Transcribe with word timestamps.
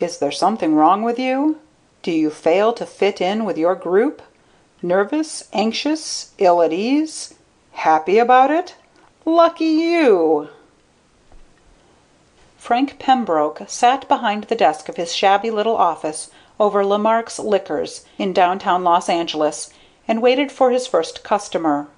Is 0.00 0.18
there 0.18 0.32
something 0.32 0.74
wrong 0.74 1.02
with 1.02 1.18
you? 1.18 1.60
Do 2.02 2.10
you 2.10 2.30
fail 2.30 2.72
to 2.74 2.84
fit 2.84 3.20
in 3.20 3.44
with 3.44 3.56
your 3.56 3.74
group? 3.74 4.22
Nervous, 4.82 5.48
anxious, 5.52 6.32
ill 6.38 6.62
at 6.62 6.72
ease? 6.72 7.34
Happy 7.72 8.18
about 8.18 8.50
it? 8.50 8.74
Lucky 9.24 9.64
you! 9.64 10.48
Frank 12.58 12.98
Pembroke 12.98 13.62
sat 13.66 14.08
behind 14.08 14.44
the 14.44 14.54
desk 14.54 14.88
of 14.88 14.96
his 14.96 15.14
shabby 15.14 15.50
little 15.50 15.76
office 15.76 16.30
over 16.58 16.84
Lemark's 16.84 17.38
Liquors 17.38 18.04
in 18.18 18.32
downtown 18.32 18.84
Los 18.84 19.08
Angeles 19.08 19.70
and 20.08 20.20
waited 20.20 20.50
for 20.50 20.70
his 20.70 20.86
first 20.86 21.22
customer. 21.22 21.88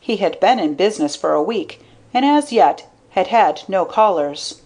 He 0.00 0.16
had 0.16 0.40
been 0.40 0.58
in 0.58 0.74
business 0.74 1.14
for 1.14 1.32
a 1.32 1.42
week 1.42 1.82
and 2.12 2.24
as 2.24 2.52
yet 2.52 2.88
had 3.10 3.28
had 3.28 3.62
no 3.68 3.84
callers. 3.84 4.62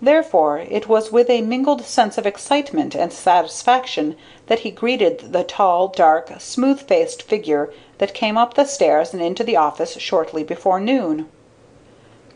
Therefore 0.00 0.58
it 0.60 0.88
was 0.88 1.10
with 1.10 1.28
a 1.28 1.42
mingled 1.42 1.84
sense 1.84 2.18
of 2.18 2.24
excitement 2.24 2.94
and 2.94 3.12
satisfaction 3.12 4.14
that 4.46 4.60
he 4.60 4.70
greeted 4.70 5.32
the 5.32 5.42
tall, 5.42 5.88
dark, 5.88 6.30
smooth 6.38 6.80
faced 6.82 7.20
figure 7.20 7.72
that 7.98 8.14
came 8.14 8.38
up 8.38 8.54
the 8.54 8.64
stairs 8.64 9.12
and 9.12 9.20
into 9.20 9.42
the 9.42 9.56
office 9.56 9.98
shortly 9.98 10.44
before 10.44 10.78
noon. 10.78 11.28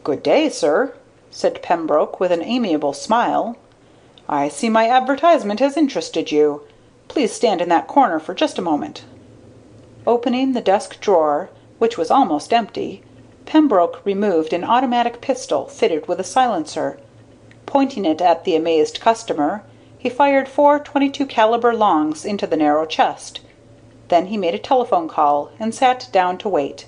"Good 0.03 0.25
day, 0.25 0.49
sir," 0.49 0.95
said 1.31 1.63
Pembroke 1.63 2.19
with 2.19 2.33
an 2.33 2.43
amiable 2.43 2.95
smile. 2.95 3.57
"I 4.29 4.49
see 4.49 4.69
my 4.69 4.89
advertisement 4.89 5.61
has 5.61 5.77
interested 5.77 6.33
you. 6.33 6.63
Please 7.07 7.33
stand 7.33 7.61
in 7.61 7.69
that 7.69 7.87
corner 7.87 8.19
for 8.19 8.35
just 8.35 8.59
a 8.59 8.63
moment." 8.63 9.05
Opening 10.05 10.53
the 10.53 10.61
desk 10.61 10.99
drawer, 10.99 11.49
which 11.79 11.97
was 11.97 12.11
almost 12.11 12.53
empty, 12.53 13.05
Pembroke 13.47 14.01
removed 14.05 14.53
an 14.53 14.65
automatic 14.65 15.21
pistol 15.21 15.67
fitted 15.67 16.09
with 16.09 16.19
a 16.19 16.25
silencer. 16.25 16.99
Pointing 17.67 18.05
it 18.05 18.21
at 18.21 18.45
the 18.45 18.57
amazed 18.57 19.01
customer, 19.01 19.63
he 19.99 20.09
fired 20.09 20.49
four 20.49 20.79
22 20.79 21.27
caliber 21.27 21.73
longs 21.73 22.25
into 22.25 22.47
the 22.47 22.57
narrow 22.57 22.85
chest. 22.85 23.41
Then 24.09 24.27
he 24.27 24.36
made 24.36 24.55
a 24.55 24.59
telephone 24.59 25.09
call 25.09 25.53
and 25.61 25.75
sat 25.75 26.09
down 26.13 26.39
to 26.39 26.48
wait. 26.48 26.86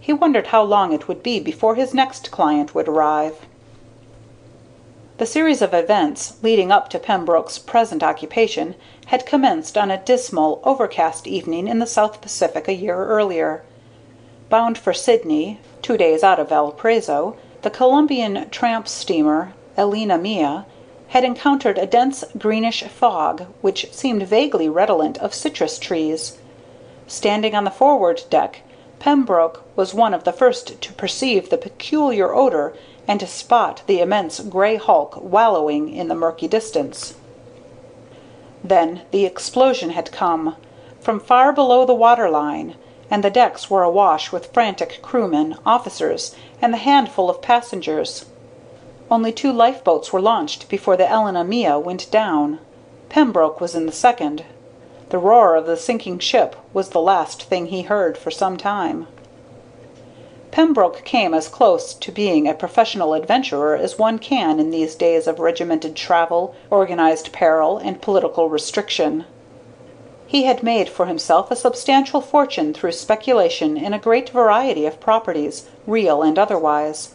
He 0.00 0.12
wondered 0.12 0.48
how 0.48 0.62
long 0.62 0.92
it 0.92 1.08
would 1.08 1.22
be 1.22 1.38
before 1.38 1.74
his 1.74 1.92
next 1.94 2.30
client 2.30 2.74
would 2.74 2.88
arrive. 2.88 3.46
The 5.18 5.26
series 5.26 5.62
of 5.62 5.72
events 5.72 6.42
leading 6.42 6.72
up 6.72 6.88
to 6.88 6.98
Pembroke's 6.98 7.58
present 7.58 8.02
occupation 8.02 8.74
had 9.06 9.26
commenced 9.26 9.78
on 9.78 9.90
a 9.90 10.02
dismal, 10.02 10.60
overcast 10.64 11.26
evening 11.26 11.68
in 11.68 11.78
the 11.78 11.86
South 11.86 12.20
Pacific 12.20 12.66
a 12.66 12.74
year 12.74 12.96
earlier. 12.96 13.62
Bound 14.48 14.76
for 14.76 14.92
Sydney, 14.92 15.60
two 15.82 15.96
days 15.96 16.24
out 16.24 16.40
of 16.40 16.48
Valparaiso, 16.48 17.36
the 17.60 17.70
Colombian 17.70 18.48
tramp 18.50 18.88
steamer 18.88 19.52
Elena 19.76 20.18
Mia 20.18 20.66
had 21.08 21.24
encountered 21.24 21.78
a 21.78 21.86
dense 21.86 22.24
greenish 22.38 22.82
fog 22.84 23.46
which 23.60 23.92
seemed 23.92 24.22
vaguely 24.22 24.68
redolent 24.68 25.18
of 25.18 25.34
citrus 25.34 25.78
trees. 25.78 26.38
Standing 27.06 27.54
on 27.54 27.64
the 27.64 27.70
forward 27.70 28.22
deck, 28.30 28.62
Pembroke 28.98 29.64
was 29.74 29.92
one 29.92 30.14
of 30.14 30.24
the 30.24 30.32
first 30.32 30.80
to 30.80 30.92
perceive 30.92 31.50
the 31.50 31.58
peculiar 31.58 32.34
odor 32.34 32.74
and 33.08 33.18
to 33.20 33.26
spot 33.26 33.82
the 33.86 34.00
immense 34.00 34.40
gray 34.40 34.76
hulk 34.76 35.18
wallowing 35.20 35.92
in 35.92 36.08
the 36.08 36.14
murky 36.14 36.48
distance. 36.48 37.14
Then 38.62 39.02
the 39.10 39.24
explosion 39.24 39.90
had 39.90 40.12
come, 40.12 40.56
from 41.00 41.18
far 41.18 41.52
below 41.52 41.84
the 41.84 41.94
water 41.94 42.30
line, 42.30 42.76
and 43.10 43.24
the 43.24 43.30
decks 43.30 43.68
were 43.68 43.82
awash 43.82 44.30
with 44.30 44.52
frantic 44.54 45.00
crewmen, 45.02 45.56
officers, 45.66 46.34
and 46.60 46.72
the 46.72 46.78
handful 46.78 47.28
of 47.28 47.42
passengers. 47.42 48.24
Only 49.12 49.30
two 49.30 49.52
lifeboats 49.52 50.10
were 50.10 50.22
launched 50.22 50.70
before 50.70 50.96
the 50.96 51.06
Elena 51.06 51.44
Mia 51.44 51.78
went 51.78 52.10
down. 52.10 52.60
Pembroke 53.10 53.60
was 53.60 53.74
in 53.74 53.84
the 53.84 53.92
second. 53.92 54.42
The 55.10 55.18
roar 55.18 55.54
of 55.54 55.66
the 55.66 55.76
sinking 55.76 56.18
ship 56.18 56.56
was 56.72 56.88
the 56.88 57.00
last 57.02 57.42
thing 57.42 57.66
he 57.66 57.82
heard 57.82 58.16
for 58.16 58.30
some 58.30 58.56
time. 58.56 59.06
Pembroke 60.50 61.04
came 61.04 61.34
as 61.34 61.46
close 61.46 61.92
to 61.92 62.10
being 62.10 62.48
a 62.48 62.54
professional 62.54 63.12
adventurer 63.12 63.76
as 63.76 63.98
one 63.98 64.18
can 64.18 64.58
in 64.58 64.70
these 64.70 64.94
days 64.94 65.26
of 65.26 65.38
regimented 65.38 65.94
travel, 65.94 66.54
organized 66.70 67.34
peril, 67.34 67.76
and 67.76 68.00
political 68.00 68.48
restriction. 68.48 69.26
He 70.26 70.44
had 70.44 70.62
made 70.62 70.88
for 70.88 71.04
himself 71.04 71.50
a 71.50 71.56
substantial 71.56 72.22
fortune 72.22 72.72
through 72.72 72.92
speculation 72.92 73.76
in 73.76 73.92
a 73.92 73.98
great 73.98 74.30
variety 74.30 74.86
of 74.86 75.00
properties, 75.00 75.68
real 75.86 76.22
and 76.22 76.38
otherwise. 76.38 77.10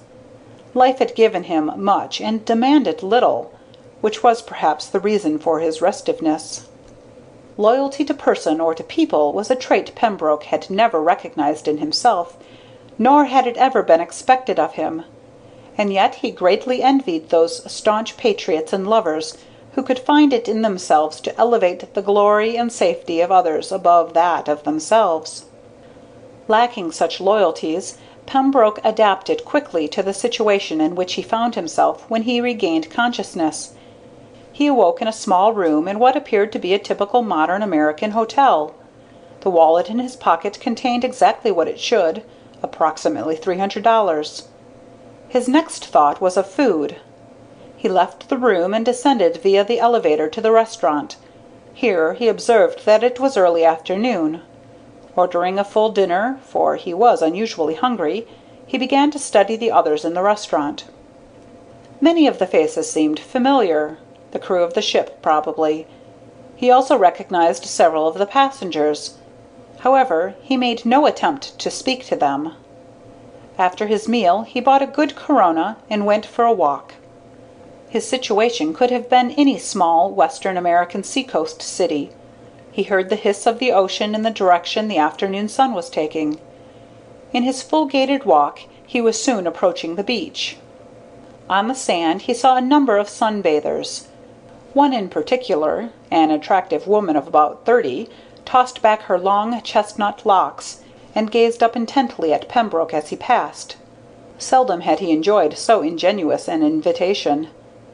Life 0.77 0.99
had 0.99 1.15
given 1.15 1.45
him 1.45 1.71
much 1.77 2.21
and 2.21 2.45
demanded 2.45 3.01
little, 3.01 3.51
which 4.01 4.21
was 4.21 4.43
perhaps 4.43 4.85
the 4.85 4.99
reason 4.99 5.39
for 5.39 5.59
his 5.59 5.81
restiveness. 5.81 6.67
Loyalty 7.57 8.05
to 8.05 8.13
person 8.13 8.61
or 8.61 8.75
to 8.75 8.83
people 8.83 9.33
was 9.33 9.49
a 9.49 9.55
trait 9.55 9.95
Pembroke 9.95 10.43
had 10.43 10.69
never 10.69 11.01
recognized 11.01 11.67
in 11.67 11.79
himself, 11.79 12.37
nor 12.99 13.25
had 13.25 13.47
it 13.47 13.57
ever 13.57 13.81
been 13.81 13.99
expected 13.99 14.59
of 14.59 14.73
him; 14.73 15.03
and 15.79 15.91
yet 15.91 16.13
he 16.13 16.29
greatly 16.29 16.83
envied 16.83 17.29
those 17.29 17.63
staunch 17.71 18.15
patriots 18.15 18.71
and 18.71 18.87
lovers 18.87 19.35
who 19.71 19.81
could 19.81 19.97
find 19.97 20.31
it 20.31 20.47
in 20.47 20.61
themselves 20.61 21.19
to 21.21 21.35
elevate 21.39 21.91
the 21.95 22.03
glory 22.03 22.55
and 22.55 22.71
safety 22.71 23.19
of 23.19 23.31
others 23.31 23.71
above 23.71 24.13
that 24.13 24.47
of 24.47 24.61
themselves. 24.61 25.45
Lacking 26.47 26.91
such 26.91 27.19
loyalties. 27.19 27.97
Pembroke 28.27 28.79
adapted 28.83 29.45
quickly 29.45 29.87
to 29.87 30.03
the 30.03 30.13
situation 30.13 30.79
in 30.79 30.95
which 30.95 31.13
he 31.13 31.21
found 31.21 31.55
himself 31.55 32.07
when 32.09 32.23
he 32.23 32.39
regained 32.39 32.91
consciousness. 32.91 33.73
He 34.51 34.67
awoke 34.67 35.01
in 35.01 35.07
a 35.07 35.13
small 35.13 35.53
room 35.53 35.87
in 35.87 35.97
what 35.97 36.15
appeared 36.15 36.51
to 36.51 36.59
be 36.59 36.73
a 36.73 36.79
typical 36.79 37.21
modern 37.23 37.63
American 37.63 38.11
hotel. 38.11 38.75
The 39.41 39.49
wallet 39.49 39.89
in 39.89 39.99
his 39.99 40.15
pocket 40.15 40.59
contained 40.59 41.03
exactly 41.03 41.51
what 41.51 41.67
it 41.67 41.79
should 41.79 42.23
approximately 42.61 43.35
three 43.35 43.59
hundred 43.59 43.83
dollars. 43.83 44.49
His 45.29 45.47
next 45.47 45.85
thought 45.85 46.19
was 46.19 46.37
of 46.37 46.49
food. 46.49 46.97
He 47.77 47.87
left 47.87 48.29
the 48.29 48.37
room 48.37 48.73
and 48.73 48.83
descended 48.83 49.37
via 49.37 49.63
the 49.63 49.79
elevator 49.79 50.27
to 50.29 50.41
the 50.41 50.51
restaurant. 50.51 51.15
Here 51.73 52.13
he 52.13 52.27
observed 52.27 52.85
that 52.85 53.03
it 53.03 53.19
was 53.19 53.37
early 53.37 53.63
afternoon. 53.63 54.41
Ordering 55.17 55.57
a 55.57 55.63
full 55.63 55.89
dinner, 55.89 56.39
for 56.43 56.75
he 56.75 56.93
was 56.93 57.23
unusually 57.23 57.73
hungry, 57.73 58.27
he 58.67 58.77
began 58.77 59.09
to 59.09 59.17
study 59.17 59.55
the 59.55 59.71
others 59.71 60.05
in 60.05 60.13
the 60.13 60.21
restaurant. 60.21 60.85
Many 61.99 62.27
of 62.27 62.37
the 62.37 62.45
faces 62.45 62.91
seemed 62.91 63.19
familiar 63.19 63.97
the 64.29 64.37
crew 64.37 64.61
of 64.61 64.75
the 64.75 64.81
ship, 64.81 65.19
probably. 65.23 65.87
He 66.55 66.69
also 66.69 66.95
recognized 66.95 67.65
several 67.65 68.07
of 68.07 68.19
the 68.19 68.27
passengers. 68.27 69.17
However, 69.79 70.35
he 70.43 70.55
made 70.55 70.85
no 70.85 71.07
attempt 71.07 71.57
to 71.59 71.71
speak 71.71 72.05
to 72.05 72.15
them. 72.15 72.53
After 73.57 73.87
his 73.87 74.07
meal 74.07 74.43
he 74.43 74.59
bought 74.59 74.83
a 74.83 74.87
good 74.87 75.15
Corona 75.15 75.77
and 75.89 76.05
went 76.05 76.27
for 76.27 76.45
a 76.45 76.53
walk. 76.53 76.93
His 77.89 78.07
situation 78.07 78.73
could 78.73 78.91
have 78.91 79.09
been 79.09 79.31
any 79.31 79.57
small 79.57 80.11
Western 80.11 80.57
American 80.57 81.03
seacoast 81.03 81.63
city. 81.63 82.11
He 82.77 82.83
heard 82.83 83.09
the 83.09 83.15
hiss 83.15 83.47
of 83.47 83.57
the 83.57 83.71
ocean 83.71 84.13
in 84.13 84.21
the 84.21 84.29
direction 84.29 84.87
the 84.87 84.99
afternoon 84.99 85.49
sun 85.49 85.73
was 85.73 85.89
taking. 85.89 86.39
In 87.33 87.41
his 87.41 87.63
full 87.63 87.87
gaited 87.87 88.23
walk 88.23 88.59
he 88.85 89.01
was 89.01 89.19
soon 89.19 89.47
approaching 89.47 89.95
the 89.95 90.03
beach. 90.03 90.57
On 91.49 91.69
the 91.69 91.73
sand 91.73 92.21
he 92.21 92.35
saw 92.35 92.55
a 92.55 92.61
number 92.61 92.99
of 92.99 93.09
sun 93.09 93.41
bathers. 93.41 94.09
One 94.75 94.93
in 94.93 95.09
particular, 95.09 95.89
an 96.11 96.29
attractive 96.29 96.85
woman 96.85 97.15
of 97.15 97.27
about 97.27 97.65
thirty, 97.65 98.11
tossed 98.45 98.83
back 98.83 99.01
her 99.01 99.17
long 99.17 99.59
chestnut 99.63 100.23
locks 100.23 100.81
and 101.15 101.31
gazed 101.31 101.63
up 101.63 101.75
intently 101.75 102.31
at 102.31 102.47
Pembroke 102.47 102.93
as 102.93 103.09
he 103.09 103.15
passed. 103.15 103.75
Seldom 104.37 104.81
had 104.81 104.99
he 104.99 105.09
enjoyed 105.09 105.57
so 105.57 105.81
ingenuous 105.81 106.47
an 106.47 106.61
invitation. 106.61 107.47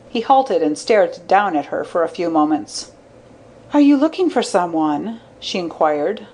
He 0.09 0.19
halted 0.19 0.61
and 0.61 0.77
stared 0.77 1.25
down 1.25 1.55
at 1.55 1.67
her 1.67 1.85
for 1.85 2.03
a 2.03 2.09
few 2.09 2.29
moments. 2.29 2.91
"Are 3.73 3.81
you 3.81 3.97
looking 3.97 4.29
for 4.29 4.43
some 4.43 4.71
one?" 4.71 5.19
she 5.39 5.57
inquired. 5.57 6.27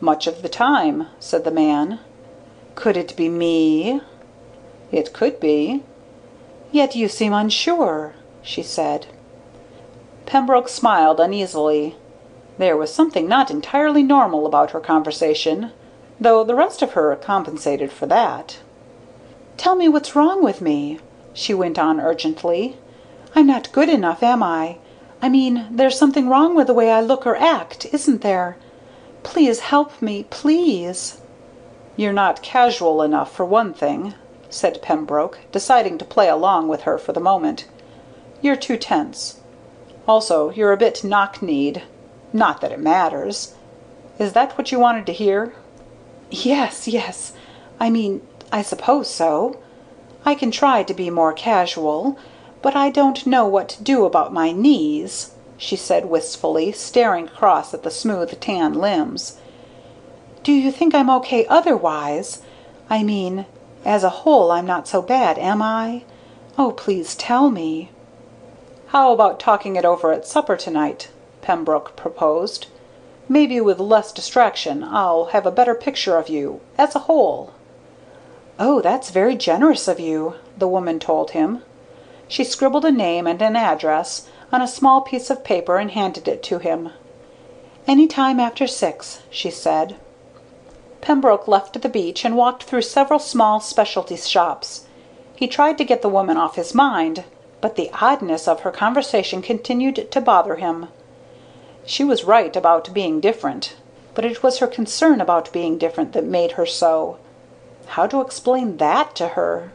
"Much 0.00 0.26
of 0.26 0.42
the 0.42 0.48
time," 0.48 1.06
said 1.20 1.44
the 1.44 1.52
man. 1.52 2.00
"Could 2.74 2.96
it 2.96 3.14
be 3.14 3.28
me?" 3.28 4.00
"It 4.90 5.12
could 5.12 5.38
be." 5.38 5.84
"Yet 6.72 6.96
you 6.96 7.06
seem 7.06 7.32
unsure," 7.32 8.14
she 8.42 8.64
said. 8.64 9.06
Pembroke 10.26 10.68
smiled 10.68 11.20
uneasily. 11.20 11.94
There 12.58 12.76
was 12.76 12.92
something 12.92 13.28
not 13.28 13.52
entirely 13.52 14.02
normal 14.02 14.44
about 14.44 14.72
her 14.72 14.80
conversation, 14.80 15.70
though 16.18 16.42
the 16.42 16.56
rest 16.56 16.82
of 16.82 16.94
her 16.94 17.14
compensated 17.14 17.92
for 17.92 18.06
that. 18.06 18.58
"Tell 19.56 19.76
me 19.76 19.88
what's 19.88 20.16
wrong 20.16 20.42
with 20.42 20.60
me," 20.60 20.98
she 21.32 21.54
went 21.54 21.78
on 21.78 22.00
urgently. 22.00 22.78
"I'm 23.32 23.46
not 23.46 23.70
good 23.70 23.88
enough, 23.88 24.24
am 24.24 24.42
I? 24.42 24.78
I 25.24 25.30
mean, 25.30 25.68
there's 25.70 25.98
something 25.98 26.28
wrong 26.28 26.54
with 26.54 26.66
the 26.66 26.74
way 26.74 26.92
I 26.92 27.00
look 27.00 27.26
or 27.26 27.34
act, 27.34 27.86
isn't 27.94 28.20
there? 28.20 28.58
Please 29.22 29.60
help 29.60 30.02
me, 30.02 30.26
please!" 30.28 31.22
"You're 31.96 32.12
not 32.12 32.42
casual 32.42 33.00
enough, 33.00 33.32
for 33.32 33.46
one 33.46 33.72
thing," 33.72 34.12
said 34.50 34.82
Pembroke, 34.82 35.38
deciding 35.50 35.96
to 35.96 36.04
play 36.04 36.28
along 36.28 36.68
with 36.68 36.82
her 36.82 36.98
for 36.98 37.14
the 37.14 37.20
moment. 37.20 37.64
"You're 38.42 38.54
too 38.54 38.76
tense. 38.76 39.40
Also 40.06 40.50
you're 40.50 40.74
a 40.74 40.84
bit 40.84 41.02
knock 41.02 41.40
kneed. 41.40 41.82
Not 42.34 42.60
that 42.60 42.72
it 42.72 42.78
matters. 42.78 43.54
Is 44.18 44.34
that 44.34 44.58
what 44.58 44.72
you 44.72 44.78
wanted 44.78 45.06
to 45.06 45.14
hear?" 45.14 45.54
"Yes, 46.28 46.86
yes. 46.86 47.32
I 47.80 47.88
mean 47.88 48.20
I 48.52 48.60
suppose 48.60 49.08
so. 49.08 49.56
I 50.26 50.34
can 50.34 50.50
try 50.50 50.82
to 50.82 50.92
be 50.92 51.08
more 51.08 51.32
casual. 51.32 52.18
But 52.64 52.74
I 52.74 52.88
don't 52.88 53.26
know 53.26 53.44
what 53.44 53.68
to 53.68 53.82
do 53.82 54.06
about 54.06 54.32
my 54.32 54.50
knees," 54.50 55.32
she 55.58 55.76
said 55.76 56.06
wistfully, 56.08 56.72
staring 56.72 57.26
across 57.26 57.74
at 57.74 57.82
the 57.82 57.90
smooth 57.90 58.40
tan 58.40 58.72
limbs. 58.72 59.36
"Do 60.42 60.50
you 60.50 60.72
think 60.72 60.94
I'm 60.94 61.10
okay 61.10 61.44
otherwise? 61.44 62.40
I 62.88 63.02
mean, 63.02 63.44
as 63.84 64.02
a 64.02 64.24
whole 64.24 64.50
I'm 64.50 64.64
not 64.64 64.88
so 64.88 65.02
bad, 65.02 65.38
am 65.38 65.60
I? 65.60 66.04
Oh, 66.56 66.70
please 66.70 67.14
tell 67.14 67.50
me." 67.50 67.90
"How 68.86 69.12
about 69.12 69.38
talking 69.38 69.76
it 69.76 69.84
over 69.84 70.10
at 70.10 70.26
supper 70.26 70.56
to 70.56 70.70
night?" 70.70 71.10
Pembroke 71.42 71.94
proposed. 71.96 72.68
"Maybe 73.28 73.60
with 73.60 73.78
less 73.78 74.10
distraction 74.10 74.82
I'll 74.82 75.26
have 75.26 75.44
a 75.44 75.50
better 75.50 75.74
picture 75.74 76.16
of 76.16 76.30
you 76.30 76.60
as 76.78 76.94
a 76.94 77.00
whole." 77.00 77.50
"Oh, 78.58 78.80
that's 78.80 79.10
very 79.10 79.36
generous 79.36 79.86
of 79.86 80.00
you," 80.00 80.36
the 80.56 80.66
woman 80.66 80.98
told 80.98 81.32
him. 81.32 81.62
She 82.34 82.42
scribbled 82.42 82.84
a 82.84 82.90
name 82.90 83.28
and 83.28 83.40
an 83.40 83.54
address 83.54 84.26
on 84.50 84.60
a 84.60 84.66
small 84.66 85.02
piece 85.02 85.30
of 85.30 85.44
paper 85.44 85.76
and 85.76 85.92
handed 85.92 86.26
it 86.26 86.42
to 86.42 86.58
him. 86.58 86.90
"Any 87.86 88.08
time 88.08 88.40
after 88.40 88.66
six," 88.66 89.20
she 89.30 89.50
said. 89.50 89.94
Pembroke 91.00 91.46
left 91.46 91.80
the 91.80 91.88
beach 91.88 92.24
and 92.24 92.36
walked 92.36 92.64
through 92.64 92.82
several 92.82 93.20
small 93.20 93.60
specialty 93.60 94.16
shops. 94.16 94.86
He 95.36 95.46
tried 95.46 95.78
to 95.78 95.84
get 95.84 96.02
the 96.02 96.08
woman 96.08 96.36
off 96.36 96.56
his 96.56 96.74
mind, 96.74 97.22
but 97.60 97.76
the 97.76 97.92
oddness 98.02 98.48
of 98.48 98.62
her 98.62 98.72
conversation 98.72 99.40
continued 99.40 100.10
to 100.10 100.20
bother 100.20 100.56
him. 100.56 100.88
She 101.86 102.02
was 102.02 102.24
right 102.24 102.56
about 102.56 102.92
being 102.92 103.20
different, 103.20 103.76
but 104.12 104.24
it 104.24 104.42
was 104.42 104.58
her 104.58 104.66
concern 104.66 105.20
about 105.20 105.52
being 105.52 105.78
different 105.78 106.12
that 106.14 106.24
made 106.24 106.58
her 106.58 106.66
so. 106.66 107.18
How 107.94 108.08
to 108.08 108.20
explain 108.20 108.78
that 108.78 109.14
to 109.14 109.28
her? 109.38 109.70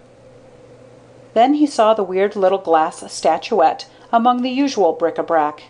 Then 1.40 1.54
he 1.54 1.68
saw 1.68 1.94
the 1.94 2.04
weird 2.04 2.36
little 2.36 2.58
glass 2.58 3.02
statuette 3.10 3.86
among 4.12 4.42
the 4.42 4.50
usual 4.50 4.92
bric 4.92 5.18
a 5.18 5.24
brac. 5.24 5.64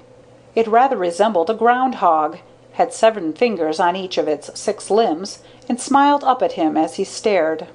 It 0.56 0.68
rather 0.68 0.98
resembled 0.98 1.48
a 1.48 1.54
ground 1.54 1.94
hog, 2.02 2.40
had 2.72 2.92
seven 2.92 3.34
fingers 3.34 3.80
on 3.80 3.96
each 3.96 4.18
of 4.18 4.28
its 4.28 4.60
six 4.60 4.90
limbs, 4.90 5.44
and 5.70 5.80
smiled 5.80 6.24
up 6.24 6.42
at 6.42 6.54
him 6.54 6.76
as 6.76 6.96
he 6.96 7.04
stared. 7.04 7.68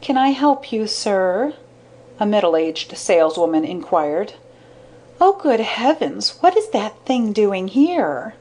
"Can 0.00 0.16
I 0.16 0.30
help 0.30 0.72
you, 0.72 0.88
sir?" 0.88 1.54
a 2.18 2.26
middle 2.26 2.56
aged 2.56 2.98
saleswoman 2.98 3.64
inquired. 3.64 4.32
"Oh, 5.20 5.34
good 5.34 5.60
heavens! 5.60 6.38
What 6.40 6.56
is 6.56 6.70
that 6.70 6.96
thing 7.06 7.32
doing 7.32 7.68
here?" 7.68 8.34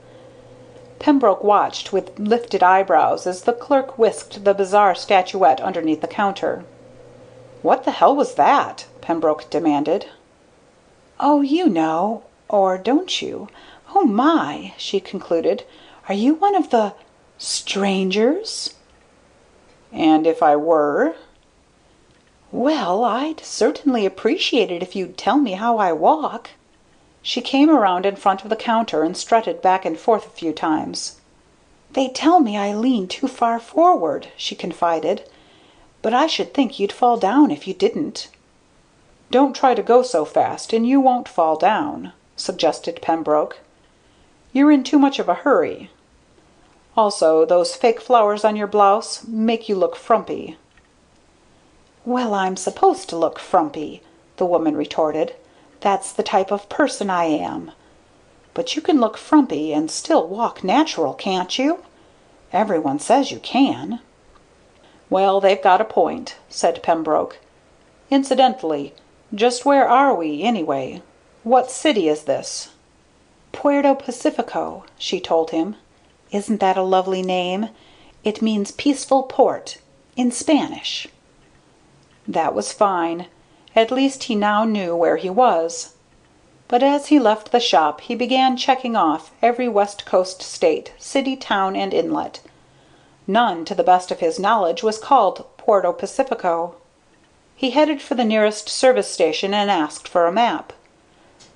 Pembroke 0.98 1.44
watched 1.44 1.94
with 1.94 2.18
lifted 2.18 2.64
eyebrows 2.64 3.28
as 3.28 3.44
the 3.44 3.54
clerk 3.54 4.00
whisked 4.00 4.44
the 4.44 4.56
bizarre 4.56 4.96
statuette 4.96 5.62
underneath 5.62 6.02
the 6.02 6.08
counter. 6.08 6.64
"What 7.62 7.84
the 7.84 7.92
hell 7.92 8.16
was 8.16 8.36
that?" 8.36 8.86
Pembroke 9.02 9.50
demanded. 9.50 10.06
"Oh, 11.20 11.42
you 11.42 11.68
know 11.68 12.24
or 12.48 12.78
don't 12.78 13.22
you? 13.22 13.50
Oh, 13.94 14.06
my!" 14.06 14.74
she 14.78 15.02
concluded. 15.02 15.66
"Are 16.08 16.14
you 16.16 16.36
one 16.36 16.56
of 16.56 16.70
the 16.70 16.94
strangers?" 17.38 18.76
"And 19.92 20.26
if 20.26 20.42
I 20.42 20.56
were?" 20.56 21.16
"Well, 22.54 23.04
I'd 23.04 23.42
certainly 23.42 24.06
appreciate 24.06 24.72
it 24.72 24.82
if 24.82 24.96
you'd 24.96 25.18
tell 25.18 25.36
me 25.38 25.52
how 25.52 25.78
I 25.80 25.92
walk." 25.92 26.52
She 27.22 27.42
came 27.42 27.70
around 27.70 28.06
in 28.06 28.16
front 28.16 28.42
of 28.46 28.50
the 28.50 28.56
counter 28.56 29.04
and 29.04 29.18
strutted 29.18 29.62
back 29.62 29.84
and 29.84 30.00
forth 30.00 30.26
a 30.26 30.30
few 30.30 30.54
times. 30.54 31.20
"They 31.92 32.08
tell 32.08 32.40
me 32.40 32.56
I 32.56 32.74
lean 32.74 33.10
too 33.10 33.28
far 33.28 33.60
forward," 33.60 34.30
she 34.38 34.56
confided. 34.56 35.30
But 36.02 36.14
I 36.14 36.28
should 36.28 36.54
think 36.54 36.80
you'd 36.80 36.94
fall 36.94 37.18
down 37.18 37.52
if 37.52 37.68
you 37.68 37.74
didn't." 37.74 38.30
"Don't 39.32 39.54
try 39.54 39.76
to 39.76 39.84
go 39.84 40.02
so 40.02 40.24
fast 40.24 40.72
and 40.72 40.88
you 40.88 41.02
won't 41.02 41.28
fall 41.28 41.58
down," 41.58 42.14
suggested 42.38 43.02
Pembroke. 43.02 43.60
"You're 44.54 44.72
in 44.72 44.86
too 44.86 44.98
much 44.98 45.20
of 45.20 45.28
a 45.28 45.34
hurry. 45.44 45.90
Also 46.96 47.44
those 47.44 47.76
fake 47.76 48.00
flowers 48.00 48.46
on 48.46 48.56
your 48.56 48.66
blouse 48.66 49.26
make 49.28 49.68
you 49.68 49.76
look 49.76 49.98
frumpy." 49.98 50.58
"Well, 52.06 52.34
I'm 52.34 52.56
supposed 52.56 53.10
to 53.10 53.18
look 53.18 53.38
frumpy," 53.38 54.02
the 54.38 54.46
woman 54.46 54.78
retorted. 54.78 55.36
"That's 55.82 56.14
the 56.14 56.24
type 56.24 56.50
of 56.50 56.70
person 56.70 57.10
I 57.10 57.26
am. 57.26 57.72
But 58.54 58.76
you 58.76 58.82
can 58.82 59.02
look 59.02 59.18
frumpy 59.18 59.74
and 59.74 59.92
still 59.92 60.26
walk 60.26 60.64
natural, 60.64 61.14
can't 61.14 61.60
you? 61.60 61.80
Everyone 62.54 63.00
says 63.00 63.32
you 63.32 63.40
can." 63.40 64.00
"Well, 65.10 65.40
they've 65.42 65.60
got 65.60 65.82
a 65.82 65.86
point," 65.86 66.36
said 66.50 66.84
Pembroke. 66.84 67.40
"Incidentally, 68.12 68.94
just 69.34 69.66
where 69.66 69.90
are 69.90 70.14
we, 70.14 70.44
anyway? 70.44 71.02
What 71.44 71.72
city 71.72 72.08
is 72.08 72.26
this?" 72.26 72.70
"Puerto 73.52 73.96
Pacifico," 73.96 74.84
she 75.00 75.20
told 75.20 75.50
him. 75.50 75.78
"Isn't 76.30 76.60
that 76.60 76.78
a 76.78 76.84
lovely 76.84 77.24
name? 77.24 77.70
It 78.24 78.44
means 78.44 78.70
peaceful 78.72 79.24
port 79.24 79.80
in 80.16 80.32
Spanish." 80.32 81.08
That 82.28 82.54
was 82.54 82.72
fine. 82.72 83.26
At 83.76 83.90
least 83.90 84.26
he 84.26 84.36
now 84.36 84.64
knew 84.64 84.96
where 84.96 85.18
he 85.18 85.32
was. 85.32 85.96
But 86.68 86.84
as 86.84 87.08
he 87.08 87.18
left 87.18 87.52
the 87.52 87.60
shop 87.60 88.02
he 88.02 88.14
began 88.14 88.56
checking 88.56 88.96
off 88.96 89.32
every 89.42 89.68
west 89.68 90.06
coast 90.06 90.44
state, 90.44 90.94
city, 91.00 91.36
town, 91.36 91.76
and 91.76 91.96
inlet. 91.96 92.42
None, 93.32 93.64
to 93.66 93.76
the 93.76 93.84
best 93.84 94.10
of 94.10 94.22
his 94.22 94.40
knowledge, 94.40 94.82
was 94.82 94.98
called 94.98 95.46
Puerto 95.56 95.94
Pacifico. 95.94 96.74
He 97.56 97.70
headed 97.70 98.02
for 98.02 98.16
the 98.16 98.26
nearest 98.26 98.68
service 98.68 99.08
station 99.08 99.54
and 99.54 99.70
asked 99.70 100.08
for 100.08 100.26
a 100.26 100.32
map. 100.32 100.74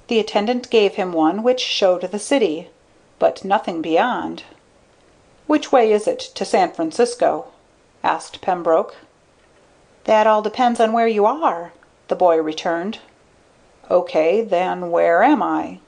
The 0.06 0.20
attendant 0.20 0.70
gave 0.70 0.94
him 0.94 1.14
one 1.14 1.42
which 1.42 1.60
showed 1.60 2.02
the 2.04 2.20
city, 2.20 2.70
but 3.18 3.44
nothing 3.44 3.82
beyond. 3.82 4.44
"Which 5.48 5.72
way 5.72 5.92
is 5.92 6.06
it 6.06 6.20
to 6.20 6.46
San 6.46 6.72
Francisco?" 6.74 7.46
asked 8.04 8.40
Pembroke. 8.40 8.98
"That 10.04 10.28
all 10.28 10.44
depends 10.44 10.80
on 10.80 10.94
where 10.94 11.08
you 11.08 11.26
are," 11.26 11.74
the 12.08 12.16
boy 12.16 12.38
returned. 12.40 13.00
"Okay, 13.90 14.42
then 14.42 14.92
where 14.92 15.24
am 15.24 15.42
I?" 15.42 15.80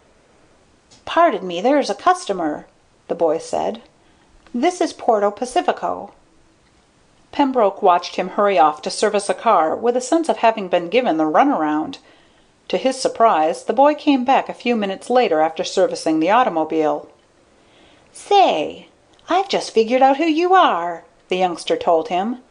"Pardon 1.06 1.46
me, 1.46 1.62
there's 1.62 1.92
a 1.92 1.94
customer," 1.94 2.66
the 3.08 3.14
boy 3.14 3.38
said. 3.38 3.84
This 4.58 4.80
is 4.80 4.94
Puerto 4.94 5.32
Pacifico." 5.32 6.12
Pembroke 7.34 7.82
watched 7.82 8.16
him 8.16 8.30
hurry 8.30 8.58
off 8.58 8.82
to 8.84 8.90
service 8.90 9.28
a 9.28 9.34
car 9.34 9.76
with 9.76 9.98
a 9.98 10.00
sense 10.00 10.30
of 10.30 10.38
having 10.38 10.70
been 10.70 10.88
given 10.88 11.18
the 11.18 11.26
run 11.26 11.50
around. 11.50 11.98
To 12.70 12.78
his 12.78 12.98
surprise 12.98 13.66
the 13.66 13.74
boy 13.74 13.96
came 13.96 14.24
back 14.24 14.48
a 14.48 14.54
few 14.54 14.78
minutes 14.78 15.10
later 15.10 15.42
after 15.42 15.66
servicing 15.66 16.22
the 16.22 16.32
automobile. 16.32 17.10
"Say, 18.14 18.88
I've 19.28 19.50
just 19.50 19.72
figured 19.72 20.02
out 20.02 20.16
who 20.16 20.24
you 20.24 20.54
are!" 20.54 21.04
the 21.28 21.36
youngster 21.36 21.76
told 21.76 22.08
him. 22.08 22.42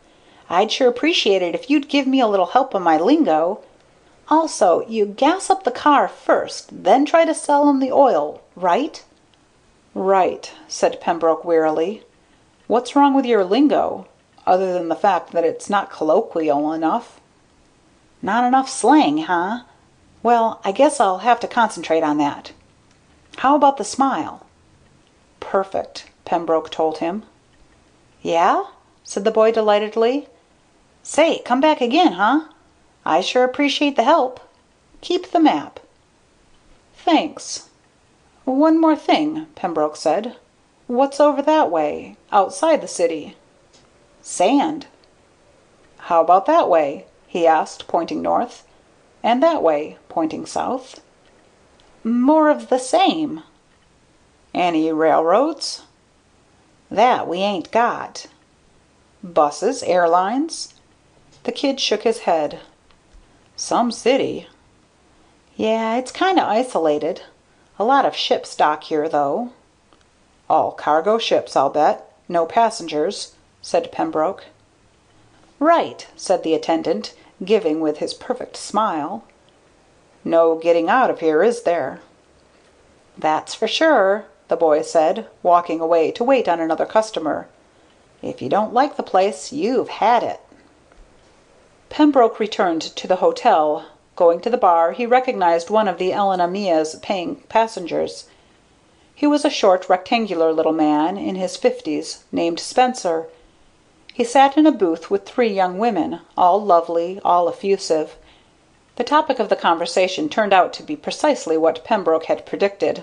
"I'd 0.50 0.70
sure 0.70 0.88
appreciate 0.88 1.40
it 1.40 1.54
if 1.54 1.70
you'd 1.70 1.88
give 1.88 2.06
me 2.06 2.20
a 2.20 2.28
little 2.28 2.52
help 2.52 2.74
on 2.74 2.82
my 2.82 2.98
lingo. 2.98 3.60
Also, 4.28 4.84
you 4.86 5.06
gas 5.06 5.48
up 5.48 5.64
the 5.64 5.70
car 5.70 6.08
first, 6.08 6.84
then 6.84 7.06
try 7.06 7.24
to 7.24 7.32
sell 7.32 7.66
'em 7.66 7.80
the 7.80 7.92
oil. 7.92 8.42
Right?" 8.56 9.02
"Right," 9.96 10.52
said 10.66 11.00
Pembroke 11.00 11.44
wearily. 11.44 12.02
"What's 12.66 12.96
wrong 12.96 13.14
with 13.14 13.24
your 13.24 13.44
lingo, 13.44 14.08
other 14.44 14.72
than 14.72 14.88
the 14.88 14.96
fact 14.96 15.30
that 15.30 15.44
it's 15.44 15.70
not 15.70 15.88
colloquial 15.88 16.72
enough?" 16.72 17.20
"Not 18.20 18.42
enough 18.42 18.68
slang, 18.68 19.18
huh? 19.18 19.60
Well, 20.20 20.58
I 20.64 20.72
guess 20.72 20.98
I'll 20.98 21.18
have 21.18 21.38
to 21.38 21.46
concentrate 21.46 22.02
on 22.02 22.18
that. 22.18 22.50
How 23.36 23.54
about 23.54 23.76
the 23.76 23.84
smile?" 23.84 24.44
"Perfect," 25.38 26.06
Pembroke 26.24 26.70
told 26.70 26.98
him. 26.98 27.24
"Yeah?" 28.20 28.64
said 29.04 29.22
the 29.22 29.30
boy 29.30 29.52
delightedly. 29.52 30.26
"Say, 31.04 31.38
come 31.44 31.60
back 31.60 31.80
again, 31.80 32.14
huh? 32.14 32.46
I 33.06 33.20
sure 33.20 33.44
appreciate 33.44 33.94
the 33.94 34.02
help. 34.02 34.40
Keep 35.02 35.30
the 35.30 35.38
map." 35.38 35.78
"Thanks. 36.96 37.68
One 38.44 38.78
more 38.78 38.94
thing," 38.94 39.46
Pembroke 39.54 39.96
said. 39.96 40.36
"What's 40.86 41.18
over 41.18 41.40
that 41.40 41.70
way 41.70 42.18
outside 42.30 42.82
the 42.82 42.88
city?" 42.88 43.36
"Sand." 44.20 44.86
"How 45.96 46.20
about 46.20 46.44
that 46.44 46.68
way?" 46.68 47.06
he 47.26 47.46
asked, 47.46 47.88
pointing 47.88 48.20
north. 48.20 48.66
"And 49.22 49.42
that 49.42 49.62
way?" 49.62 49.96
pointing 50.10 50.44
south. 50.44 51.00
"More 52.04 52.50
of 52.50 52.68
the 52.68 52.78
same." 52.78 53.44
"Any 54.52 54.92
railroads?" 54.92 55.82
"That 56.90 57.26
we 57.26 57.38
ain't 57.38 57.70
got." 57.70 58.26
"Busses, 59.22 59.82
airlines?" 59.82 60.74
The 61.44 61.52
kid 61.52 61.80
shook 61.80 62.02
his 62.02 62.20
head. 62.20 62.60
"Some 63.56 63.90
city." 63.90 64.48
"Yeah, 65.56 65.96
it's 65.96 66.12
kind 66.12 66.38
of 66.38 66.46
isolated. 66.46 67.22
A 67.76 67.82
lot 67.82 68.04
of 68.04 68.14
ships 68.14 68.54
dock 68.54 68.84
here, 68.84 69.08
though." 69.08 69.48
"All 70.48 70.70
cargo 70.70 71.18
ships, 71.18 71.56
I'll 71.56 71.70
bet. 71.70 72.08
No 72.28 72.46
passengers," 72.46 73.32
said 73.62 73.90
Pembroke. 73.90 74.44
"Right," 75.58 76.06
said 76.14 76.44
the 76.44 76.54
attendant, 76.54 77.14
giving 77.44 77.80
with 77.80 77.98
his 77.98 78.14
perfect 78.14 78.56
smile. 78.56 79.24
"No 80.22 80.54
getting 80.54 80.88
out 80.88 81.10
of 81.10 81.18
here, 81.18 81.42
is 81.42 81.62
there?" 81.62 82.00
"That's 83.18 83.54
for 83.54 83.66
sure," 83.66 84.26
the 84.46 84.56
boy 84.56 84.82
said, 84.82 85.26
walking 85.42 85.80
away 85.80 86.12
to 86.12 86.22
wait 86.22 86.48
on 86.48 86.60
another 86.60 86.86
customer. 86.86 87.48
"If 88.22 88.40
you 88.40 88.48
don't 88.48 88.72
like 88.72 88.94
the 88.94 89.02
place, 89.02 89.52
you've 89.52 89.88
had 89.88 90.22
it." 90.22 90.38
Pembroke 91.88 92.38
returned 92.38 92.82
to 92.82 93.08
the 93.08 93.16
hotel. 93.16 93.86
Going 94.16 94.40
to 94.42 94.50
the 94.50 94.56
bar, 94.56 94.92
he 94.92 95.06
recognized 95.06 95.70
one 95.70 95.88
of 95.88 95.98
the 95.98 96.12
Elena 96.12 96.46
Mia's 96.46 96.94
paying 97.02 97.36
passengers. 97.48 98.28
He 99.12 99.26
was 99.26 99.44
a 99.44 99.50
short, 99.50 99.88
rectangular 99.88 100.52
little 100.52 100.72
man 100.72 101.16
in 101.16 101.34
his 101.34 101.56
fifties, 101.56 102.22
named 102.30 102.60
Spencer. 102.60 103.26
He 104.12 104.22
sat 104.22 104.56
in 104.56 104.66
a 104.66 104.72
booth 104.72 105.10
with 105.10 105.26
three 105.26 105.48
young 105.48 105.78
women, 105.78 106.20
all 106.36 106.62
lovely, 106.62 107.20
all 107.24 107.48
effusive. 107.48 108.14
The 108.94 109.02
topic 109.02 109.40
of 109.40 109.48
the 109.48 109.56
conversation 109.56 110.28
turned 110.28 110.52
out 110.52 110.72
to 110.74 110.84
be 110.84 110.94
precisely 110.94 111.56
what 111.56 111.82
Pembroke 111.82 112.26
had 112.26 112.46
predicted. 112.46 113.02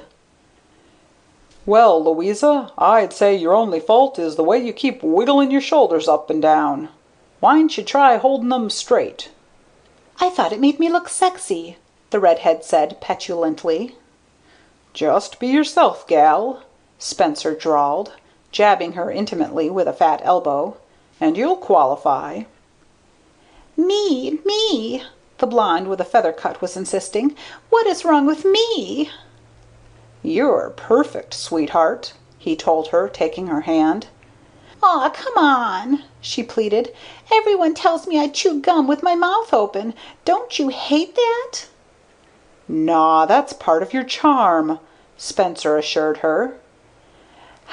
"Well, 1.65 2.01
Louisa, 2.01 2.71
I'd 2.77 3.11
say 3.11 3.35
your 3.35 3.53
only 3.53 3.81
fault 3.81 4.17
is 4.17 4.37
the 4.37 4.43
way 4.43 4.59
you 4.59 4.71
keep 4.71 5.03
wiggling 5.03 5.51
your 5.51 5.59
shoulders 5.59 6.07
up 6.07 6.29
and 6.29 6.41
down. 6.41 6.87
Why'n't 7.41 7.77
you 7.77 7.83
try 7.83 8.15
holding 8.15 8.53
'em 8.53 8.69
straight?" 8.69 9.29
"I 10.23 10.29
thought 10.29 10.53
it 10.53 10.59
made 10.59 10.77
me 10.79 10.87
look 10.87 11.09
sexy," 11.09 11.77
the 12.11 12.19
redhead 12.19 12.63
said 12.63 13.01
petulantly. 13.01 13.95
"Just 14.93 15.39
be 15.39 15.47
yourself, 15.47 16.05
gal," 16.05 16.59
Spencer 16.99 17.55
drawled, 17.55 18.11
jabbing 18.51 18.91
her 18.91 19.09
intimately 19.09 19.67
with 19.71 19.87
a 19.87 19.93
fat 19.93 20.21
elbow, 20.23 20.77
"and 21.19 21.35
you'll 21.35 21.55
qualify." 21.57 22.43
"Me 23.75 24.37
me!" 24.45 25.03
the 25.39 25.47
blonde 25.47 25.87
with 25.87 25.99
a 25.99 26.05
feather 26.05 26.31
cut 26.33 26.61
was 26.61 26.77
insisting. 26.77 27.35
"What 27.71 27.87
is 27.87 28.05
wrong 28.05 28.27
with 28.27 28.45
me?" 28.45 29.09
"You're 30.21 30.69
perfect, 30.75 31.33
sweetheart," 31.33 32.13
he 32.37 32.55
told 32.55 32.89
her, 32.89 33.09
taking 33.09 33.47
her 33.47 33.61
hand. 33.61 34.05
"Aw, 34.83 35.11
come 35.11 35.37
on!" 35.37 36.05
she 36.21 36.41
pleaded. 36.41 36.91
"Everyone 37.31 37.75
tells 37.75 38.07
me 38.07 38.19
I 38.19 38.27
chew 38.27 38.59
gum 38.59 38.87
with 38.87 39.03
my 39.03 39.13
mouth 39.13 39.53
open. 39.53 39.93
Don't 40.25 40.57
you 40.57 40.69
hate 40.69 41.13
that?" 41.13 41.67
"Naw, 42.67 43.27
that's 43.27 43.53
part 43.53 43.83
of 43.83 43.93
your 43.93 44.03
charm," 44.03 44.79
Spencer 45.17 45.77
assured 45.77 46.17
her. 46.25 46.57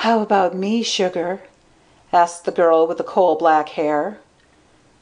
"How 0.04 0.20
about 0.20 0.54
me, 0.54 0.82
sugar?" 0.82 1.44
asked 2.12 2.44
the 2.44 2.52
girl 2.52 2.86
with 2.86 2.98
the 2.98 3.04
coal 3.04 3.36
black 3.36 3.70
hair. 3.70 4.20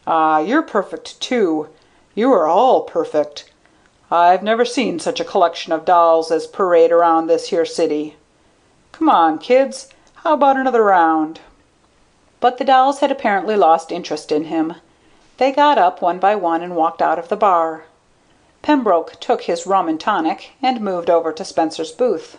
"Ah, 0.06 0.38
you're 0.38 0.62
perfect, 0.62 1.20
too. 1.20 1.70
You 2.14 2.32
are 2.32 2.46
all 2.46 2.82
perfect. 2.82 3.50
I've 4.12 4.44
never 4.44 4.64
seen 4.64 5.00
such 5.00 5.18
a 5.18 5.25
collection 5.25 5.72
of 5.72 5.84
dolls 5.84 6.30
as 6.30 6.46
parade 6.46 6.92
around 6.92 7.26
this 7.26 7.48
here 7.48 7.64
city. 7.64 8.16
Come 8.92 9.10
on, 9.10 9.38
kids, 9.38 9.88
how 10.22 10.34
about 10.34 10.56
another 10.56 10.84
round?" 10.84 11.40
But 12.40 12.59
the 12.59 12.64
dolls 12.64 13.00
had 13.00 13.11
apparently 13.11 13.57
lost 13.57 13.90
interest 13.90 14.31
in 14.31 14.45
him. 14.45 14.75
They 15.38 15.52
got 15.52 15.78
up 15.78 16.02
one 16.02 16.19
by 16.19 16.35
one 16.35 16.62
and 16.62 16.76
walked 16.76 17.00
out 17.00 17.19
of 17.19 17.28
the 17.28 17.37
bar. 17.37 17.85
Pembroke 18.62 19.21
took 19.21 19.43
his 19.43 19.66
rum 19.66 19.88
and 19.88 20.00
tonic 20.00 20.52
and 20.62 20.81
moved 20.81 21.09
over 21.09 21.33
to 21.33 21.45
Spencer's 21.45 21.93
booth. 21.93 22.38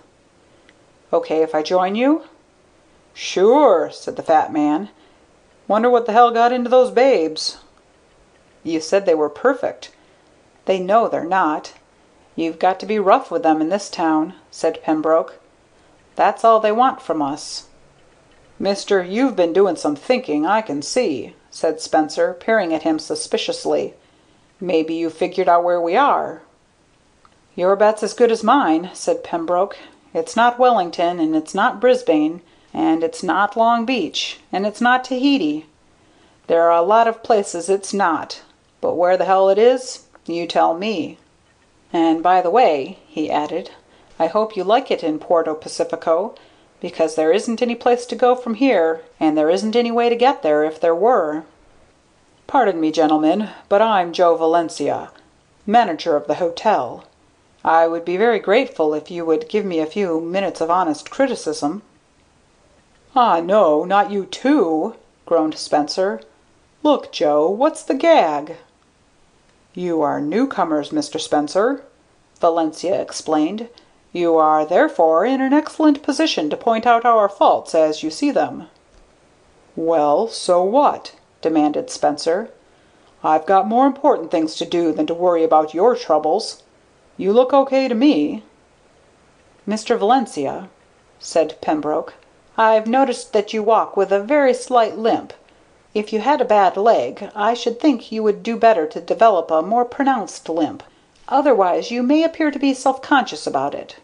"Okay 1.13 1.41
if 1.41 1.55
I 1.55 1.61
join 1.63 1.95
you?" 1.95 2.23
"Sure," 3.13 3.89
said 3.91 4.17
the 4.17 4.23
fat 4.23 4.51
man. 4.51 4.89
"Wonder 5.67 5.89
what 5.89 6.05
the 6.05 6.11
hell 6.11 6.31
got 6.31 6.51
into 6.51 6.69
those 6.69 6.91
babes?" 6.91 7.57
"You 8.63 8.79
said 8.79 9.05
they 9.05 9.15
were 9.15 9.29
perfect. 9.29 9.91
They 10.65 10.79
know 10.79 11.07
they're 11.07 11.23
not. 11.23 11.73
You've 12.35 12.59
got 12.59 12.79
to 12.81 12.85
be 12.85 12.99
rough 12.99 13.31
with 13.31 13.43
them 13.43 13.61
in 13.61 13.69
this 13.69 13.89
town," 13.89 14.33
said 14.51 14.83
Pembroke. 14.83 15.39
"That's 16.15 16.43
all 16.43 16.59
they 16.59 16.71
want 16.71 17.01
from 17.01 17.21
us." 17.21 17.66
"Mister, 18.59 19.03
you've 19.03 19.35
been 19.35 19.53
doing 19.53 19.75
some 19.75 19.95
thinking, 19.95 20.43
I 20.43 20.61
can 20.61 20.81
see," 20.81 21.35
said 21.51 21.79
Spencer, 21.79 22.33
peering 22.33 22.73
at 22.73 22.81
him 22.81 22.97
suspiciously. 22.97 23.93
"Maybe 24.59 24.95
you've 24.95 25.13
figured 25.13 25.47
out 25.47 25.63
where 25.63 25.79
we 25.79 25.95
are." 25.95 26.41
"Your 27.53 27.75
bet's 27.75 28.01
as 28.01 28.15
good 28.15 28.31
as 28.31 28.43
mine," 28.43 28.89
said 28.95 29.23
Pembroke. 29.23 29.77
"It's 30.11 30.35
not 30.35 30.57
Wellington, 30.57 31.19
and 31.19 31.35
it's 31.35 31.53
not 31.53 31.79
Brisbane, 31.79 32.41
and 32.73 33.03
it's 33.03 33.21
not 33.21 33.55
Long 33.55 33.85
Beach, 33.85 34.39
and 34.51 34.65
it's 34.65 34.81
not 34.81 35.03
Tahiti. 35.03 35.67
There 36.47 36.63
are 36.63 36.79
a 36.79 36.81
lot 36.81 37.07
of 37.07 37.21
places 37.21 37.69
it's 37.69 37.93
not, 37.93 38.41
but 38.81 38.95
where 38.95 39.17
the 39.17 39.25
hell 39.25 39.49
it 39.49 39.59
is, 39.59 40.07
you 40.25 40.47
tell 40.47 40.73
me. 40.73 41.19
And 41.93 42.23
by 42.23 42.41
the 42.41 42.49
way," 42.49 42.97
he 43.07 43.29
added, 43.29 43.69
"I 44.17 44.25
hope 44.25 44.57
you 44.57 44.63
like 44.63 44.89
it 44.89 45.03
in 45.03 45.19
Puerto 45.19 45.53
Pacifico 45.53 46.33
because 46.79 47.15
there 47.15 47.31
isn't 47.31 47.61
any 47.61 47.75
place 47.75 48.05
to 48.05 48.15
go 48.15 48.35
from 48.35 48.55
here, 48.55 49.01
and 49.19 49.37
there 49.37 49.49
isn't 49.49 49.75
any 49.75 49.91
way 49.91 50.09
to 50.09 50.15
get 50.15 50.43
there 50.43 50.63
if 50.63 50.79
there 50.79 50.95
were. 50.95 51.43
Pardon 52.45 52.79
me, 52.79 52.91
gentlemen, 52.91 53.49
but 53.67 53.81
I'm 53.81 54.13
Joe 54.13 54.35
Valencia, 54.35 55.11
manager 55.65 56.15
of 56.15 56.27
the 56.27 56.35
hotel. 56.35 57.03
I 57.65 57.87
would 57.87 58.05
be 58.05 58.15
very 58.15 58.39
grateful 58.39 58.93
if 58.93 59.11
you 59.11 59.25
would 59.25 59.49
give 59.49 59.65
me 59.65 59.79
a 59.79 59.85
few 59.85 60.21
minutes 60.21 60.61
of 60.61 60.71
honest 60.71 61.09
criticism." 61.09 61.81
"Ah, 63.15 63.41
no, 63.41 63.83
not 63.83 64.11
you 64.11 64.25
too!" 64.25 64.95
groaned 65.25 65.55
Spencer. 65.55 66.21
"Look, 66.83 67.11
Joe, 67.11 67.49
what's 67.49 67.81
the 67.83 67.95
gag?" 67.95 68.57
"You 69.73 70.01
are 70.01 70.21
newcomers, 70.21 70.91
Mr. 70.91 71.19
Spencer," 71.19 71.83
Valencia 72.39 73.01
explained. 73.01 73.67
You 74.17 74.35
are 74.37 74.65
therefore 74.65 75.25
in 75.25 75.41
an 75.41 75.53
excellent 75.53 76.01
position 76.01 76.49
to 76.49 76.57
point 76.57 76.87
out 76.87 77.05
our 77.05 77.29
faults 77.29 77.75
as 77.75 78.01
you 78.01 78.09
see 78.09 78.31
them." 78.31 78.67
"Well, 79.75 80.27
so 80.27 80.63
what?" 80.63 81.11
demanded 81.39 81.91
Spencer. 81.91 82.49
"I've 83.23 83.45
got 83.45 83.67
more 83.67 83.85
important 83.85 84.31
things 84.31 84.55
to 84.55 84.65
do 84.65 84.91
than 84.91 85.05
to 85.05 85.13
worry 85.13 85.43
about 85.43 85.75
your 85.75 85.95
troubles. 85.95 86.63
You 87.15 87.31
look 87.31 87.53
okay 87.53 87.87
to 87.87 87.93
me." 87.93 88.43
"Mr. 89.69 89.95
Valencia," 89.99 90.69
said 91.19 91.61
Pembroke, 91.61 92.15
"I've 92.57 92.87
noticed 92.87 93.33
that 93.33 93.53
you 93.53 93.61
walk 93.61 93.95
with 93.95 94.11
a 94.11 94.19
very 94.19 94.55
slight 94.55 94.97
limp. 94.97 95.31
If 95.93 96.11
you 96.11 96.21
had 96.21 96.41
a 96.41 96.53
bad 96.57 96.75
leg, 96.75 97.29
I 97.35 97.53
should 97.53 97.79
think 97.79 98.11
you 98.11 98.23
would 98.23 98.41
do 98.41 98.57
better 98.57 98.87
to 98.87 98.99
develop 98.99 99.51
a 99.51 99.61
more 99.61 99.85
pronounced 99.85 100.49
limp. 100.49 100.81
Otherwise 101.27 101.91
you 101.91 102.01
may 102.01 102.23
appear 102.23 102.49
to 102.49 102.57
be 102.57 102.73
self 102.73 102.99
conscious 102.99 103.45
about 103.45 103.75
it." 103.75 103.97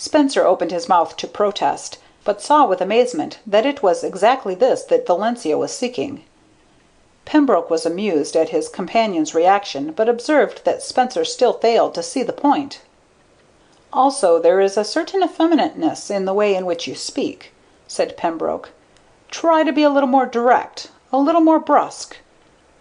Spencer 0.00 0.46
opened 0.46 0.70
his 0.70 0.88
mouth 0.88 1.16
to 1.16 1.26
protest, 1.26 1.98
but 2.22 2.40
saw 2.40 2.64
with 2.64 2.80
amazement 2.80 3.40
that 3.44 3.66
it 3.66 3.82
was 3.82 4.04
exactly 4.04 4.54
this 4.54 4.84
that 4.84 5.04
Valencia 5.04 5.58
was 5.58 5.74
seeking. 5.74 6.22
Pembroke 7.24 7.68
was 7.68 7.84
amused 7.84 8.36
at 8.36 8.50
his 8.50 8.68
companion's 8.68 9.34
reaction, 9.34 9.90
but 9.90 10.08
observed 10.08 10.64
that 10.64 10.84
Spencer 10.84 11.24
still 11.24 11.52
failed 11.52 11.94
to 11.94 12.02
see 12.04 12.22
the 12.22 12.32
point. 12.32 12.80
"Also 13.92 14.38
there 14.38 14.60
is 14.60 14.76
a 14.76 14.84
certain 14.84 15.20
effeminateness 15.20 16.12
in 16.12 16.26
the 16.26 16.32
way 16.32 16.54
in 16.54 16.64
which 16.64 16.86
you 16.86 16.94
speak," 16.94 17.52
said 17.88 18.16
Pembroke. 18.16 18.70
"Try 19.32 19.64
to 19.64 19.72
be 19.72 19.82
a 19.82 19.90
little 19.90 20.08
more 20.08 20.26
direct, 20.26 20.92
a 21.12 21.18
little 21.18 21.40
more 21.40 21.58
brusque. 21.58 22.18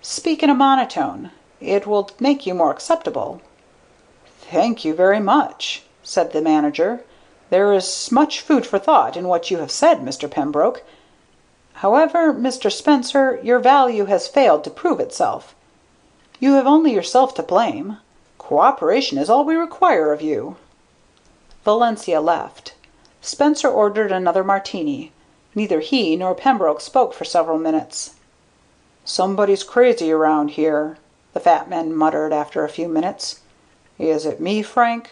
Speak 0.04 0.44
in 0.44 0.52
a 0.52 0.54
monotone. 0.54 1.32
It 1.60 1.88
will 1.88 2.12
make 2.20 2.46
you 2.46 2.54
more 2.54 2.70
acceptable." 2.70 3.42
"Thank 4.52 4.86
you 4.86 4.94
very 4.94 5.20
much," 5.20 5.84
said 6.08 6.32
the 6.32 6.42
manager. 6.42 7.04
"There 7.50 7.74
is 7.74 8.12
much 8.14 8.40
food 8.40 8.66
for 8.66 8.80
thought 8.80 9.18
in 9.18 9.28
what 9.28 9.52
you 9.52 9.58
have 9.58 9.72
said, 9.72 10.00
Mr. 10.00 10.32
Pembroke. 10.32 10.82
However, 11.74 12.34
Mr. 12.34 12.72
Spencer, 12.72 13.42
your 13.44 13.60
value 13.60 14.06
has 14.06 14.26
failed 14.30 14.64
to 14.64 14.70
prove 14.70 15.02
itself. 15.02 15.54
You 16.40 16.54
have 16.54 16.66
only 16.66 16.94
yourself 16.94 17.34
to 17.36 17.44
blame. 17.44 17.98
Cooperation 18.38 19.18
is 19.18 19.30
all 19.30 19.44
we 19.44 19.56
require 19.56 20.14
of 20.14 20.22
you." 20.22 20.56
Valencia 21.66 22.22
left. 22.22 22.74
Spencer 23.22 23.68
ordered 23.68 24.14
another 24.14 24.46
Martini. 24.46 25.12
Neither 25.56 25.82
he 25.82 26.16
nor 26.16 26.34
Pembroke 26.34 26.80
spoke 26.80 27.14
for 27.14 27.26
several 27.26 27.60
minutes. 27.60 28.12
"Somebody's 29.04 29.66
crazy 29.66 30.12
around 30.14 30.52
here," 30.52 30.98
the 31.34 31.42
fat 31.42 31.70
man 31.70 31.94
muttered 31.94 32.32
after 32.32 32.64
a 32.64 32.70
few 32.70 32.88
minutes. 32.88 33.42
"Is 34.00 34.26
it 34.26 34.40
me, 34.40 34.62
Frank?" 34.62 35.12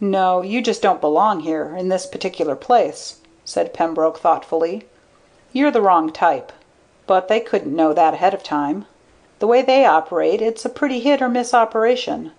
"No, 0.00 0.42
you 0.42 0.60
just 0.60 0.82
don't 0.82 1.00
belong 1.00 1.38
here, 1.38 1.76
in 1.76 1.88
this 1.88 2.04
particular 2.04 2.56
place," 2.56 3.18
said 3.44 3.72
Pembroke 3.72 4.18
thoughtfully. 4.18 4.88
You're 5.52 5.70
the 5.70 5.80
wrong 5.80 6.10
type. 6.10 6.50
But 7.06 7.28
they 7.28 7.38
couldn't 7.38 7.76
know 7.76 7.92
that 7.92 8.14
ahead 8.14 8.34
of 8.34 8.42
time. 8.42 8.86
The 9.38 9.46
way 9.46 9.62
they 9.62 9.84
operate, 9.84 10.42
it's 10.42 10.64
a 10.64 10.68
pretty 10.68 10.98
hit 10.98 11.22
or 11.22 11.28
miss 11.28 11.54
operation. 11.54 12.32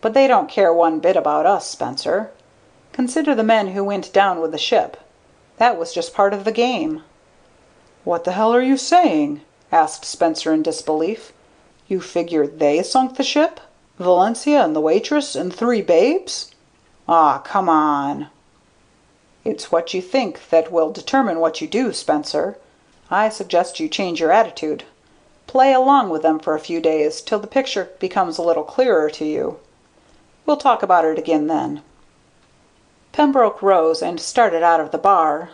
But 0.00 0.14
they 0.14 0.26
don't 0.26 0.48
care 0.48 0.72
one 0.72 0.98
bit 0.98 1.14
about 1.14 1.44
us, 1.44 1.66
Spencer. 1.68 2.30
Consider 2.94 3.34
the 3.34 3.44
men 3.44 3.68
who 3.72 3.84
went 3.84 4.10
down 4.14 4.40
with 4.40 4.52
the 4.52 4.56
ship. 4.56 4.96
That 5.58 5.78
was 5.78 5.92
just 5.92 6.14
part 6.14 6.32
of 6.32 6.44
the 6.44 6.52
game." 6.52 7.02
"What 8.04 8.24
the 8.24 8.32
hell 8.32 8.54
are 8.54 8.62
you 8.62 8.78
saying?" 8.78 9.42
asked 9.70 10.06
Spencer 10.06 10.54
in 10.54 10.62
disbelief. 10.62 11.34
"You 11.86 12.00
figure 12.00 12.46
they 12.46 12.82
sunk 12.82 13.18
the 13.18 13.22
ship? 13.22 13.60
Valencia 13.98 14.64
and 14.64 14.74
the 14.74 14.80
waitress 14.80 15.34
and 15.36 15.54
three 15.54 15.82
babes? 15.82 16.50
Aw, 17.10 17.38
come 17.38 17.70
on!" 17.70 18.28
"It's 19.42 19.72
what 19.72 19.94
you 19.94 20.02
think 20.02 20.50
that 20.50 20.70
will 20.70 20.90
determine 20.90 21.40
what 21.40 21.62
you 21.62 21.66
do, 21.66 21.90
Spencer. 21.94 22.58
I 23.10 23.30
suggest 23.30 23.80
you 23.80 23.88
change 23.88 24.20
your 24.20 24.30
attitude. 24.30 24.84
Play 25.46 25.72
along 25.72 26.10
with 26.10 26.20
them 26.20 26.38
for 26.38 26.54
a 26.54 26.60
few 26.60 26.82
days, 26.82 27.22
till 27.22 27.38
the 27.38 27.46
picture 27.46 27.88
becomes 27.98 28.36
a 28.36 28.42
little 28.42 28.62
clearer 28.62 29.08
to 29.08 29.24
you. 29.24 29.58
We'll 30.44 30.58
talk 30.58 30.82
about 30.82 31.06
it 31.06 31.18
again 31.18 31.46
then." 31.46 31.82
Pembroke 33.12 33.62
rose 33.62 34.02
and 34.02 34.20
started 34.20 34.62
out 34.62 34.78
of 34.80 34.90
the 34.90 34.98
bar. 34.98 35.52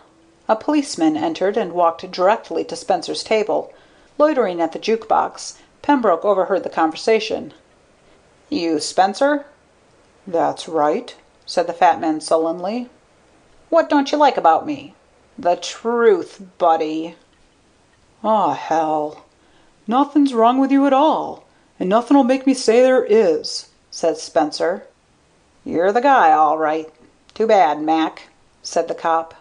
A 0.49 0.57
policeman 0.57 1.17
entered 1.17 1.57
and 1.57 1.73
walked 1.73 2.11
directly 2.11 2.65
to 2.65 2.75
Spencer's 2.75 3.23
table. 3.23 3.73
Loitering 4.19 4.61
at 4.61 4.73
the 4.73 4.81
juke 4.81 5.07
box, 5.07 5.59
Pembroke 5.83 6.25
overheard 6.25 6.65
the 6.65 6.69
conversation. 6.69 7.55
"You 8.49 8.81
Spencer?" 8.81 9.47
"That's 10.27 10.67
right," 10.67 11.15
said 11.47 11.67
the 11.67 11.73
fat 11.73 12.01
man 12.01 12.21
sullenly. 12.21 12.89
What 13.69 13.89
don't 13.91 14.11
you 14.11 14.17
like 14.17 14.37
about 14.37 14.65
me? 14.67 14.95
The 15.39 15.57
truth, 15.57 16.41
buddy." 16.59 17.17
"Aw, 18.23 18.55
hell! 18.55 19.25
Nothing's 19.87 20.33
wrong 20.33 20.59
with 20.59 20.73
you 20.73 20.87
at 20.87 20.95
all, 20.95 21.45
and 21.79 21.89
nothing'll 21.89 22.25
make 22.25 22.47
me 22.47 22.55
say 22.55 22.81
there 22.81 23.05
is," 23.05 23.69
said 23.91 24.17
Spencer. 24.17 24.87
"You're 25.65 25.93
the 25.93 26.01
guy, 26.01 26.33
all 26.33 26.57
right. 26.57 26.91
Too 27.35 27.47
bad, 27.47 27.83
Mac," 27.83 28.29
said 28.63 28.89
the 28.89 28.95
cop. 28.95 29.35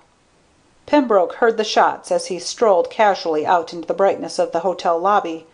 Pembroke 0.86 1.36
heard 1.36 1.56
the 1.56 1.64
shots 1.64 2.12
as 2.12 2.26
he 2.26 2.38
strolled 2.40 2.90
casually 2.90 3.46
out 3.46 3.72
into 3.72 3.88
the 3.88 3.94
brightness 3.94 4.38
of 4.38 4.52
the 4.52 4.60
hotel 4.60 5.00
lobby. 5.00 5.48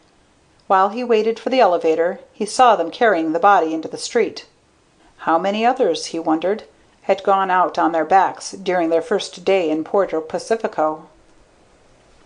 While 0.65 0.89
he 0.89 1.03
waited 1.03 1.39
for 1.39 1.51
the 1.51 1.59
elevator 1.59 2.21
he 2.33 2.47
saw 2.47 2.75
them 2.75 2.89
carrying 2.89 3.33
the 3.33 3.39
body 3.39 3.73
into 3.75 3.88
the 3.88 3.99
street. 3.99 4.47
How 5.23 5.38
many 5.38 5.65
others, 5.65 6.08
he 6.08 6.19
wondered, 6.19 6.63
had 7.03 7.23
gone 7.23 7.51
out 7.51 7.77
on 7.77 7.91
their 7.91 8.05
backs 8.05 8.51
during 8.51 8.89
their 8.89 9.01
first 9.01 9.43
day 9.43 9.69
in 9.69 9.84
Puerto 9.84 10.21
Pacifico. 10.21 11.08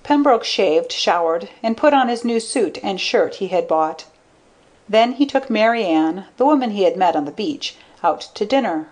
Pembroke 0.03 0.43
shaved, 0.43 0.91
showered, 0.91 1.49
and 1.63 1.77
put 1.77 1.93
on 1.93 2.09
his 2.09 2.23
new 2.23 2.39
suit 2.39 2.77
and 2.83 3.01
shirt 3.01 3.35
he 3.35 3.47
had 3.47 3.67
bought. 3.67 4.05
Then 4.87 5.13
he 5.13 5.25
took 5.25 5.49
Mary 5.49 5.85
Ann, 5.85 6.25
the 6.37 6.45
woman 6.45 6.71
he 6.71 6.83
had 6.83 6.97
met 6.97 7.15
on 7.15 7.25
the 7.25 7.31
beach, 7.31 7.77
out 8.03 8.21
to 8.35 8.45
dinner. 8.45 8.89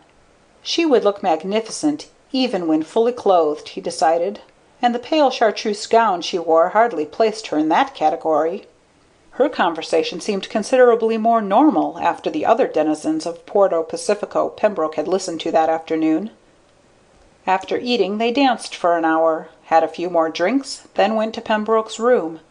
She 0.64 0.86
would 0.86 1.04
look 1.04 1.22
magnificent 1.22 2.08
even 2.32 2.68
when 2.68 2.82
fully 2.82 3.12
clothed, 3.12 3.70
he 3.70 3.82
decided, 3.82 4.40
and 4.82 4.96
the 4.96 5.00
pale 5.00 5.30
chartreuse 5.30 5.86
gown 5.86 6.22
she 6.22 6.40
wore 6.40 6.70
hardly 6.70 7.06
placed 7.06 7.48
her 7.48 7.58
in 7.58 7.70
that 7.70 7.94
category. 7.94 8.66
Her 9.42 9.50
conversation 9.50 10.22
seemed 10.22 10.52
considerably 10.52 11.18
more 11.18 11.42
normal 11.42 11.98
after 11.98 12.30
the 12.30 12.46
other 12.46 12.68
denizens 12.68 13.26
of 13.26 13.44
Puerto 13.48 13.82
Pacifico 13.82 14.50
Pembroke 14.50 14.94
had 14.98 15.08
listened 15.08 15.42
to 15.42 15.52
that 15.52 15.68
afternoon. 15.68 16.30
After 17.48 17.80
eating 17.80 18.20
they 18.20 18.32
danced 18.32 18.76
for 18.76 18.96
an 18.96 19.04
hour, 19.04 19.50
had 19.64 19.84
a 19.84 19.88
few 19.88 20.12
more 20.12 20.30
drinks, 20.30 20.88
then 20.94 21.16
went 21.16 21.34
to 21.34 21.42
Pembroke's 21.42 21.98
room. 21.98 22.42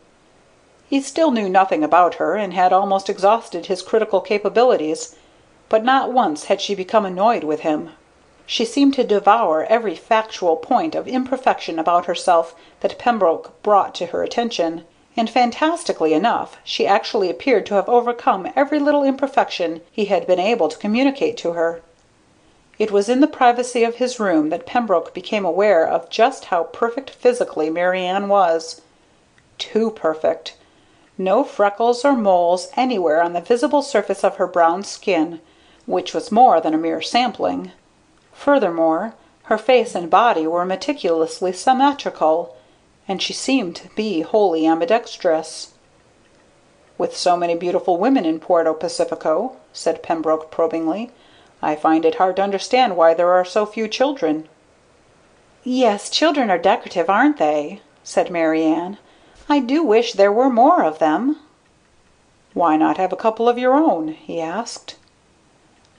He 0.89 1.01
still 1.01 1.31
knew 1.31 1.49
nothing 1.49 1.85
about 1.85 2.17
her, 2.17 2.35
and 2.35 2.55
had 2.55 2.73
almost 2.73 3.09
exhausted 3.09 3.67
his 3.67 3.83
critical 3.83 4.21
capabilities, 4.21 5.15
but 5.69 5.85
not 5.85 6.13
once 6.13 6.47
had 6.47 6.61
she 6.61 6.75
become 6.75 7.07
annoyed 7.07 7.45
with 7.45 7.61
him. 7.61 7.91
She 8.47 8.65
seemed 8.65 8.95
to 8.95 9.05
devour 9.05 9.65
every 9.67 9.95
factual 9.95 10.57
point 10.57 10.97
of 10.97 11.07
imperfection 11.07 11.79
about 11.79 12.07
herself 12.07 12.53
that 12.81 12.99
Pembroke 12.99 13.63
brought 13.63 13.95
to 13.95 14.07
her 14.07 14.25
attention. 14.25 14.83
And, 15.17 15.29
fantastically 15.29 16.15
enough, 16.15 16.59
she 16.63 16.87
actually 16.87 17.29
appeared 17.29 17.67
to 17.67 17.75
have 17.75 17.89
overcome 17.89 18.51
every 18.55 18.79
little 18.79 19.03
imperfection 19.03 19.81
he 19.91 20.07
had 20.07 20.27
been 20.27 20.39
able 20.39 20.69
to 20.69 20.79
communicate 20.79 21.37
to 21.39 21.53
her. 21.53 21.83
It 22.79 22.91
was 22.91 23.09
in 23.09 23.21
the 23.21 23.27
privacy 23.27 23.85
of 23.85 23.97
his 23.97 24.19
room 24.19 24.49
that 24.49 24.67
Pembroke 24.67 25.13
became 25.13 25.45
aware 25.45 25.87
of 25.87 26.09
just 26.09 26.47
how 26.47 26.65
perfect 26.65 27.11
physically 27.11 27.69
Mary 27.69 28.03
Ann 28.03 28.29
was. 28.29 28.81
Too 29.59 29.91
perfect. 29.91 30.57
No 31.19 31.45
freckles 31.45 32.05
or 32.05 32.17
moles 32.17 32.69
anywhere 32.77 33.21
on 33.21 33.35
the 33.35 33.43
visible 33.43 33.83
surface 33.83 34.25
of 34.25 34.37
her 34.37 34.47
brown 34.47 34.85
skin, 34.85 35.41
which 35.85 36.15
was 36.15 36.33
more 36.33 36.61
than 36.61 36.73
a 36.73 36.79
mere 36.79 37.03
sampling. 37.03 37.73
Furthermore, 38.33 39.13
her 39.43 39.59
face 39.59 39.95
and 39.95 40.09
body 40.09 40.47
were 40.47 40.65
meticulously 40.65 41.53
symmetrical 41.53 42.57
and 43.09 43.23
she 43.23 43.33
seemed 43.33 43.75
to 43.77 43.89
be 43.97 44.21
wholly 44.21 44.67
ambidextrous. 44.67 45.73
"With 46.99 47.17
so 47.17 47.35
many 47.35 47.55
beautiful 47.55 47.97
women 47.97 48.27
in 48.27 48.39
Puerto 48.41 48.75
Pacifico," 48.75 49.57
said 49.73 50.03
Pembroke 50.03 50.51
probingly, 50.51 51.11
"I 51.63 51.77
find 51.77 52.05
it 52.05 52.17
hard 52.17 52.37
to 52.37 52.43
understand 52.43 52.99
why 52.99 53.15
there 53.15 53.33
are 53.33 53.45
so 53.45 53.65
few 53.65 53.89
children." 53.89 54.49
"Yes, 55.65 56.11
children 56.11 56.51
are 56.51 56.59
decorative, 56.59 57.09
aren't 57.09 57.39
they?" 57.39 57.81
said 58.05 58.31
Mary 58.31 58.65
Ann. 58.65 58.99
"I 59.49 59.61
do 59.61 59.83
wish 59.83 60.13
there 60.13 60.31
were 60.31 60.51
more 60.51 60.85
of 60.85 60.99
them." 60.99 61.39
"Why 62.53 62.77
not 62.77 62.99
have 62.99 63.15
a 63.15 63.17
couple 63.25 63.49
of 63.49 63.57
your 63.57 63.73
own?" 63.75 64.09
he 64.09 64.43
asked. 64.43 64.97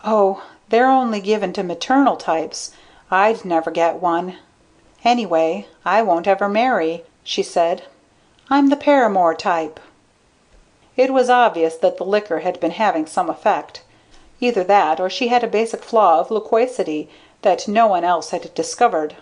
"Oh, 0.03 0.43
they're 0.69 0.91
only 0.91 1.19
given 1.19 1.51
to 1.53 1.63
maternal 1.63 2.15
types. 2.15 2.73
I'd 3.09 3.43
never 3.43 3.71
get 3.71 3.95
one. 3.95 4.37
Anyway, 5.03 5.65
I 5.83 6.03
won't 6.03 6.27
ever 6.27 6.47
marry," 6.47 7.03
she 7.23 7.41
said. 7.41 7.85
"I'm 8.51 8.69
the 8.69 8.75
paramour 8.75 9.33
type." 9.33 9.79
It 10.95 11.11
was 11.11 11.27
obvious 11.27 11.75
that 11.77 11.97
the 11.97 12.03
liquor 12.05 12.41
had 12.41 12.59
been 12.59 12.69
having 12.69 13.07
some 13.07 13.27
effect. 13.27 13.81
Either 14.39 14.63
that 14.63 14.99
or 14.99 15.09
she 15.09 15.29
had 15.29 15.43
a 15.43 15.47
basic 15.47 15.81
flaw 15.83 16.19
of 16.19 16.29
loquacity 16.29 17.09
that 17.41 17.67
no 17.67 17.87
one 17.87 18.03
else 18.03 18.29
had 18.29 18.53
discovered. 18.53 19.15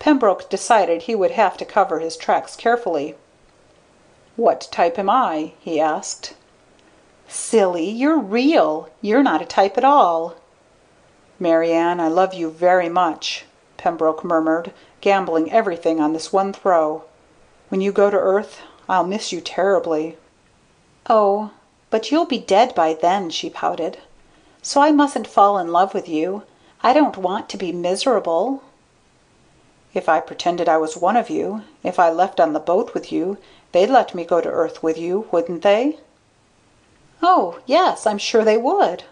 Pembroke 0.00 0.50
decided 0.50 1.02
he 1.02 1.14
would 1.14 1.30
have 1.30 1.56
to 1.58 1.64
cover 1.64 2.00
his 2.00 2.16
tracks 2.16 2.56
carefully. 2.56 3.14
"What 4.34 4.66
type 4.72 4.98
am 4.98 5.08
I?" 5.08 5.52
he 5.60 5.80
asked. 5.80 6.34
"Silly! 7.28 7.88
You're 7.88 8.18
real. 8.18 8.88
You're 9.00 9.22
not 9.22 9.40
a 9.40 9.46
type 9.46 9.78
at 9.78 9.84
all." 9.84 10.34
"Mary 11.38 11.70
Ann, 11.72 12.00
I 12.00 12.08
love 12.08 12.34
you 12.34 12.50
very 12.50 12.88
much. 12.88 13.44
Pembroke 13.84 14.24
murmured, 14.24 14.72
gambling 15.02 15.52
everything 15.52 16.00
on 16.00 16.14
this 16.14 16.32
one 16.32 16.54
throw. 16.54 17.02
"When 17.68 17.82
you 17.82 17.92
go 17.92 18.08
to 18.08 18.16
Earth 18.16 18.62
I'll 18.88 19.04
miss 19.04 19.30
you 19.30 19.42
terribly." 19.42 20.16
"Oh, 21.06 21.50
but 21.90 22.10
you'll 22.10 22.24
be 22.24 22.38
dead 22.38 22.74
by 22.74 22.94
then," 22.94 23.28
she 23.28 23.50
pouted. 23.50 23.98
"So 24.62 24.80
I 24.80 24.90
mustn't 24.90 25.26
fall 25.26 25.58
in 25.58 25.70
love 25.70 25.92
with 25.92 26.08
you. 26.08 26.44
I 26.82 26.94
don't 26.94 27.18
want 27.18 27.50
to 27.50 27.58
be 27.58 27.72
miserable." 27.72 28.62
If 29.92 30.08
I 30.08 30.18
pretended 30.18 30.66
I 30.66 30.78
was 30.78 30.96
one 30.96 31.18
of 31.18 31.28
you, 31.28 31.60
if 31.82 31.98
I 31.98 32.08
left 32.08 32.40
on 32.40 32.54
the 32.54 32.60
boat 32.60 32.94
with 32.94 33.12
you, 33.12 33.36
they'd 33.72 33.90
let 33.90 34.14
me 34.14 34.24
go 34.24 34.40
to 34.40 34.48
Earth 34.48 34.82
with 34.82 34.96
you, 34.96 35.28
wouldn't 35.30 35.60
they?" 35.60 35.98
"Oh, 37.22 37.58
yes, 37.66 38.06
I'm 38.06 38.16
sure 38.16 38.44
they 38.44 38.56
would." 38.56 39.04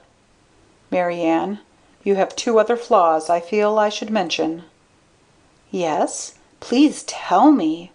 "Mary 0.91 1.21
Ann, 1.21 1.59
you 2.05 2.17
have 2.17 2.35
two 2.35 2.59
other 2.59 2.77
flaws 2.77 3.31
I 3.31 3.39
feel 3.39 3.79
I 3.79 3.89
should 3.89 4.11
mention." 4.11 4.65
"Yes? 5.71 6.35
Please 6.59 7.05
tell 7.05 7.53
me." 7.53 7.93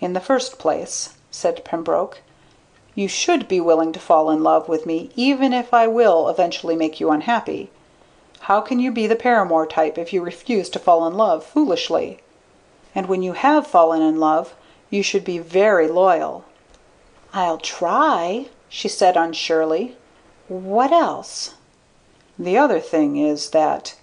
"In 0.00 0.14
the 0.14 0.20
first 0.20 0.58
place," 0.58 1.14
said 1.30 1.64
Pembroke, 1.64 2.22
"you 2.96 3.06
should 3.06 3.46
be 3.46 3.60
willing 3.60 3.92
to 3.92 4.00
fall 4.00 4.30
in 4.30 4.42
love 4.42 4.68
with 4.68 4.84
me 4.84 5.10
even 5.14 5.52
if 5.52 5.72
I 5.72 5.86
will 5.86 6.28
eventually 6.28 6.74
make 6.74 6.98
you 6.98 7.10
unhappy. 7.10 7.70
How 8.40 8.60
can 8.60 8.80
you 8.80 8.90
be 8.90 9.06
the 9.06 9.14
paramour 9.14 9.64
type 9.66 9.96
if 9.96 10.12
you 10.12 10.20
refuse 10.20 10.68
to 10.70 10.80
fall 10.80 11.06
in 11.06 11.16
love 11.16 11.44
foolishly? 11.44 12.18
And 12.96 13.06
when 13.06 13.22
you 13.22 13.34
have 13.34 13.64
fallen 13.64 14.02
in 14.02 14.18
love 14.18 14.54
you 14.90 15.04
should 15.04 15.24
be 15.24 15.38
very 15.38 15.86
loyal." 15.86 16.44
"I'll 17.32 17.58
try," 17.58 18.46
she 18.68 18.88
said 18.88 19.16
unsurely. 19.16 19.96
"What 20.48 20.90
else?" 20.90 21.54
"The 22.38 22.56
other 22.56 22.80
thing 22.80 23.18
is 23.18 23.50
that, 23.50 23.94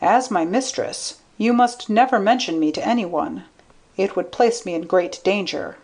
as 0.00 0.30
my 0.30 0.46
mistress, 0.46 1.18
you 1.36 1.52
must 1.52 1.90
never 1.90 2.18
mention 2.18 2.58
me 2.58 2.72
to 2.72 2.82
anyone. 2.82 3.44
It 3.98 4.16
would 4.16 4.32
place 4.32 4.64
me 4.64 4.72
in 4.72 4.86
great 4.86 5.20
danger." 5.22 5.76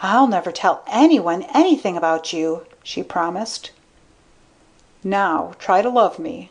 "I'll 0.00 0.26
never 0.26 0.50
tell 0.50 0.80
anyone 0.86 1.42
anything 1.52 1.98
about 1.98 2.32
you," 2.32 2.64
she 2.82 3.02
promised. 3.02 3.70
"Now 5.04 5.52
try 5.58 5.82
to 5.82 5.90
love 5.90 6.18
me. 6.18 6.50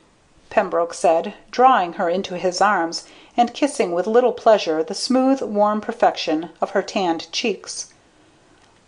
Pembroke 0.51 0.93
said, 0.93 1.33
drawing 1.49 1.93
her 1.93 2.07
into 2.07 2.37
his 2.37 2.61
arms 2.61 3.05
and 3.35 3.55
kissing 3.55 3.91
with 3.91 4.05
little 4.05 4.33
pleasure 4.33 4.83
the 4.83 4.93
smooth, 4.93 5.41
warm 5.41 5.81
perfection 5.81 6.51
of 6.61 6.69
her 6.77 6.83
tanned 6.83 7.31
cheeks. 7.31 7.91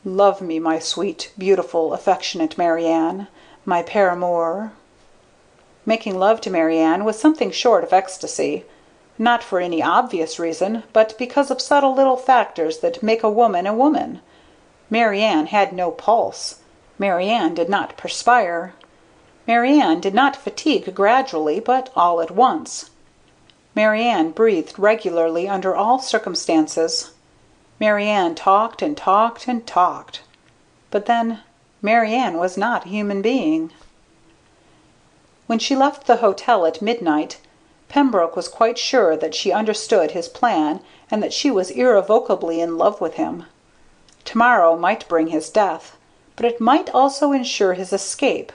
"Love 0.06 0.42
me, 0.42 0.60
my 0.60 0.78
sweet, 0.78 1.32
beautiful, 1.40 1.92
affectionate 1.96 2.56
Mary 2.56 2.86
my 3.66 3.82
paramour." 3.82 4.74
Making 5.86 6.20
love 6.20 6.42
to 6.42 6.50
Mary 6.50 6.78
Ann 6.78 7.06
was 7.06 7.20
something 7.20 7.52
short 7.52 7.84
of 7.84 7.94
ecstasy 7.94 8.66
not 9.20 9.44
for 9.44 9.60
any 9.60 9.84
obvious 9.84 10.40
reason, 10.40 10.84
but 10.94 11.18
because 11.18 11.52
of 11.52 11.60
subtle 11.60 11.94
little 11.94 12.16
factors 12.16 12.80
that 12.80 13.04
make 13.04 13.22
a 13.22 13.30
woman 13.30 13.68
a 13.68 13.74
woman. 13.74 14.22
Mary 14.90 15.22
Ann 15.22 15.48
had 15.48 15.74
no 15.74 15.92
pulse. 15.92 16.62
Mary 16.98 17.28
Ann 17.28 17.54
did 17.54 17.68
not 17.68 17.98
perspire. 17.98 18.74
Mary 19.46 19.78
Ann 19.78 20.00
did 20.00 20.14
not 20.14 20.38
fatigue 20.38 20.96
gradually, 20.96 21.60
but 21.60 21.92
all 21.98 22.22
at 22.22 22.32
once. 22.32 22.92
Mary 23.76 24.04
Ann 24.04 24.32
breathed 24.32 24.80
regularly 24.80 25.50
under 25.50 25.76
all 25.76 26.00
circumstances. 26.00 27.12
Mary 27.78 28.08
Ann 28.08 28.36
talked 28.36 28.82
and 28.82 28.96
talked 28.96 29.50
and 29.50 29.68
talked. 29.68 30.22
But 30.92 31.08
then 31.08 31.42
Mary 31.82 32.14
Ann 32.14 32.38
was 32.38 32.58
not 32.58 32.86
a 32.86 32.90
human 32.90 33.22
being. 33.22 33.72
When 35.50 35.58
she 35.58 35.76
left 35.76 36.06
the 36.06 36.18
hotel 36.18 36.64
at 36.68 36.80
midnight, 36.80 37.40
Pembroke 37.88 38.36
was 38.36 38.48
quite 38.48 38.78
sure 38.78 39.18
that 39.18 39.34
she 39.34 39.52
understood 39.52 40.12
his 40.12 40.30
plan 40.30 40.80
and 41.10 41.24
that 41.24 41.34
she 41.34 41.50
was 41.50 41.72
irrevocably 41.72 42.62
in 42.62 42.78
love 42.78 43.02
with 43.02 43.16
him. 43.16 43.46
Tomorrow 44.26 44.78
might 44.78 45.08
bring 45.08 45.30
his 45.30 45.50
death, 45.50 45.98
but 46.36 46.46
it 46.46 46.62
might 46.62 46.92
also 46.92 47.32
ensure 47.32 47.74
his 47.74 47.92
escape. 47.92 48.54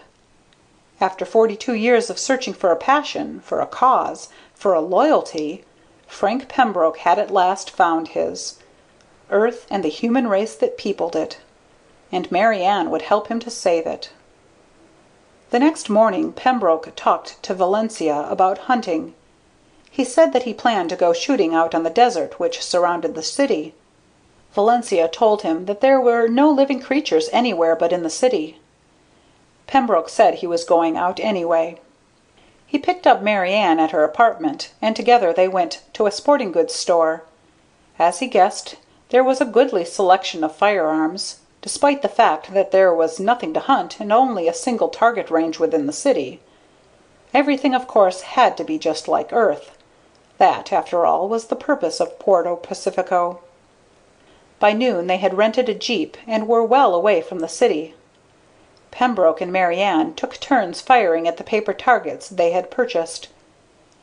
After 1.01 1.25
forty 1.25 1.57
two 1.57 1.75
years 1.75 2.11
of 2.11 2.19
searching 2.21 2.55
for 2.55 2.71
a 2.71 2.77
passion, 2.77 3.41
for 3.41 3.61
a 3.61 3.67
cause, 3.67 4.29
for 4.55 4.73
a 4.73 4.81
loyalty, 4.81 5.65
Frank 6.07 6.47
Pembroke 6.47 6.99
had 6.99 7.19
at 7.19 7.29
last 7.29 7.73
found 7.73 8.07
his 8.07 8.61
Earth 9.31 9.67
and 9.69 9.83
the 9.83 9.89
human 9.89 10.29
race 10.29 10.55
that 10.55 10.79
peopled 10.79 11.17
it. 11.17 11.39
And 12.13 12.31
Mary 12.31 12.63
Ann 12.63 12.89
would 12.91 13.03
help 13.03 13.27
him 13.27 13.41
to 13.41 13.51
save 13.51 13.85
it. 13.85 14.11
The 15.55 15.61
next 15.61 15.88
morning 15.88 16.33
Pembroke 16.33 16.90
talked 16.97 17.40
to 17.45 17.55
Valencia 17.55 18.27
about 18.29 18.67
hunting. 18.67 19.14
He 19.88 20.03
said 20.03 20.33
that 20.33 20.43
he 20.43 20.53
planned 20.53 20.90
to 20.90 20.97
go 20.97 21.12
shooting 21.12 21.55
out 21.55 21.77
on 21.77 21.85
the 21.85 21.90
desert 21.90 22.40
which 22.40 22.61
surrounded 22.61 23.14
the 23.14 23.23
city. 23.23 23.73
Valencia 24.53 25.07
told 25.07 25.43
him 25.43 25.67
that 25.67 25.81
there 25.81 26.01
were 26.01 26.27
no 26.27 26.51
living 26.51 26.81
creatures 26.81 27.29
anywhere 27.33 27.77
but 27.77 27.93
in 27.93 28.03
the 28.03 28.11
city. 28.11 28.59
Pembroke 29.69 30.09
said 30.09 30.35
he 30.35 30.47
was 30.49 30.64
going 30.64 30.97
out 30.97 31.21
anyway. 31.21 31.81
He 32.67 32.77
picked 32.77 33.07
up 33.07 33.23
Mary 33.23 33.53
Ann 33.53 33.79
at 33.79 33.93
her 33.93 34.03
apartment, 34.03 34.73
and 34.83 34.97
together 34.97 35.33
they 35.33 35.47
went 35.47 35.83
to 35.93 36.07
a 36.07 36.11
sporting 36.11 36.51
goods 36.51 36.75
store. 36.75 37.23
As 37.97 38.19
he 38.19 38.27
guessed, 38.27 38.75
there 39.11 39.23
was 39.23 39.40
a 39.40 39.45
goodly 39.45 39.85
selection 39.85 40.43
of 40.43 40.57
firearms, 40.57 41.38
despite 41.64 42.03
the 42.03 42.09
fact 42.11 42.53
that 42.53 42.72
there 42.72 42.92
was 42.92 43.18
nothing 43.18 43.55
to 43.55 43.59
hunt 43.59 43.98
and 43.98 44.12
only 44.12 44.46
a 44.46 44.53
single 44.53 44.90
target 44.90 45.31
range 45.31 45.59
within 45.59 45.87
the 45.87 45.94
city. 45.94 46.38
Everything, 47.33 47.74
of 47.74 47.88
course, 47.88 48.20
had 48.20 48.55
to 48.55 48.62
be 48.62 48.77
just 48.77 49.09
like 49.09 49.33
Earth. 49.33 49.74
That, 50.37 50.74
after 50.74 51.07
all, 51.07 51.27
was 51.27 51.46
the 51.46 51.57
purpose 51.57 52.00
of 52.00 52.18
Puerto 52.18 52.55
Pacifico. 52.55 53.40
By 54.61 54.74
noon 54.74 55.07
they 55.07 55.16
had 55.16 55.38
rented 55.38 55.70
a 55.70 55.74
jeep 55.74 56.18
and 56.27 56.46
were 56.46 56.62
well 56.62 56.94
away 56.94 57.22
from 57.22 57.38
the 57.38 57.48
city. 57.48 57.94
Pembroke 58.90 59.40
and 59.40 59.50
Mary 59.50 59.81
Ann 59.81 60.12
took 60.12 60.38
turns 60.38 60.83
firing 60.83 61.27
at 61.27 61.38
the 61.38 61.44
paper 61.44 61.72
targets 61.72 62.29
they 62.29 62.50
had 62.50 62.70
purchased. 62.70 63.29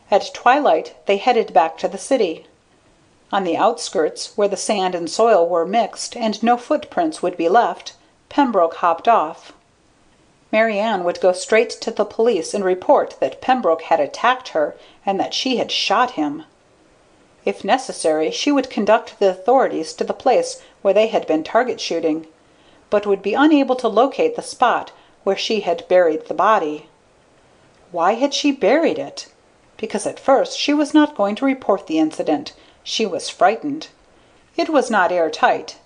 At 0.10 0.34
twilight 0.34 0.95
they 1.06 1.17
headed 1.17 1.54
back 1.54 1.78
to 1.78 1.88
the 1.88 2.00
city. 2.00 2.47
On 3.32 3.46
the 3.46 3.56
outskirts, 3.56 4.38
where 4.38 4.50
the 4.50 4.58
sand 4.58 4.94
and 4.94 5.10
soil 5.10 5.48
were 5.48 5.65
mixed 5.65 6.17
and 6.17 6.44
no 6.44 6.58
footprints 6.58 7.22
would 7.22 7.38
be 7.38 7.48
left, 7.48 7.94
Pembroke 8.28 8.76
hopped 8.76 9.08
off. 9.08 9.54
Mary 10.52 10.78
Ann 10.78 11.06
would 11.06 11.22
go 11.22 11.32
straight 11.32 11.70
to 11.70 11.91
the 11.91 12.04
police 12.04 12.54
and 12.54 12.65
report 12.65 13.15
that 13.22 13.39
Pembroke 13.39 13.84
had 13.84 14.02
attacked 14.02 14.50
her 14.50 14.76
and 15.06 15.17
that 15.17 15.34
she 15.34 15.56
had 15.56 15.72
shot 15.72 16.12
him. 16.12 16.44
If 17.46 17.63
necessary 17.63 18.32
she 18.32 18.52
would 18.52 18.70
conduct 18.70 19.17
the 19.20 19.30
authorities 19.30 19.94
to 19.94 20.04
the 20.04 20.13
place 20.13 20.62
where 20.82 20.94
they 20.94 21.08
had 21.08 21.26
been 21.26 21.44
target 21.44 21.80
shooting 21.80 22.28
but 22.89 23.08
would 23.08 23.22
be 23.22 23.34
unable 23.34 23.78
to 23.78 23.88
locate 23.88 24.36
the 24.36 24.41
spot 24.41 24.91
where 25.24 25.38
she 25.38 25.62
had 25.62 25.88
buried 25.88 26.28
the 26.28 26.34
body. 26.34 26.89
Why 27.94 28.15
had 28.15 28.34
she 28.34 28.52
buried 28.52 29.00
it? 29.00 29.28
Because 29.78 30.06
at 30.06 30.20
first 30.20 30.60
she 30.60 30.74
was 30.74 30.94
not 30.94 31.15
going 31.15 31.36
to 31.38 31.46
report 31.46 31.88
the 31.88 31.98
incident. 31.98 32.52
She 32.84 33.06
was 33.06 33.30
frightened. 33.30 33.89
It 34.58 34.67
was 34.67 34.89
not 34.89 35.12
air 35.12 35.30
tight, 35.30 35.78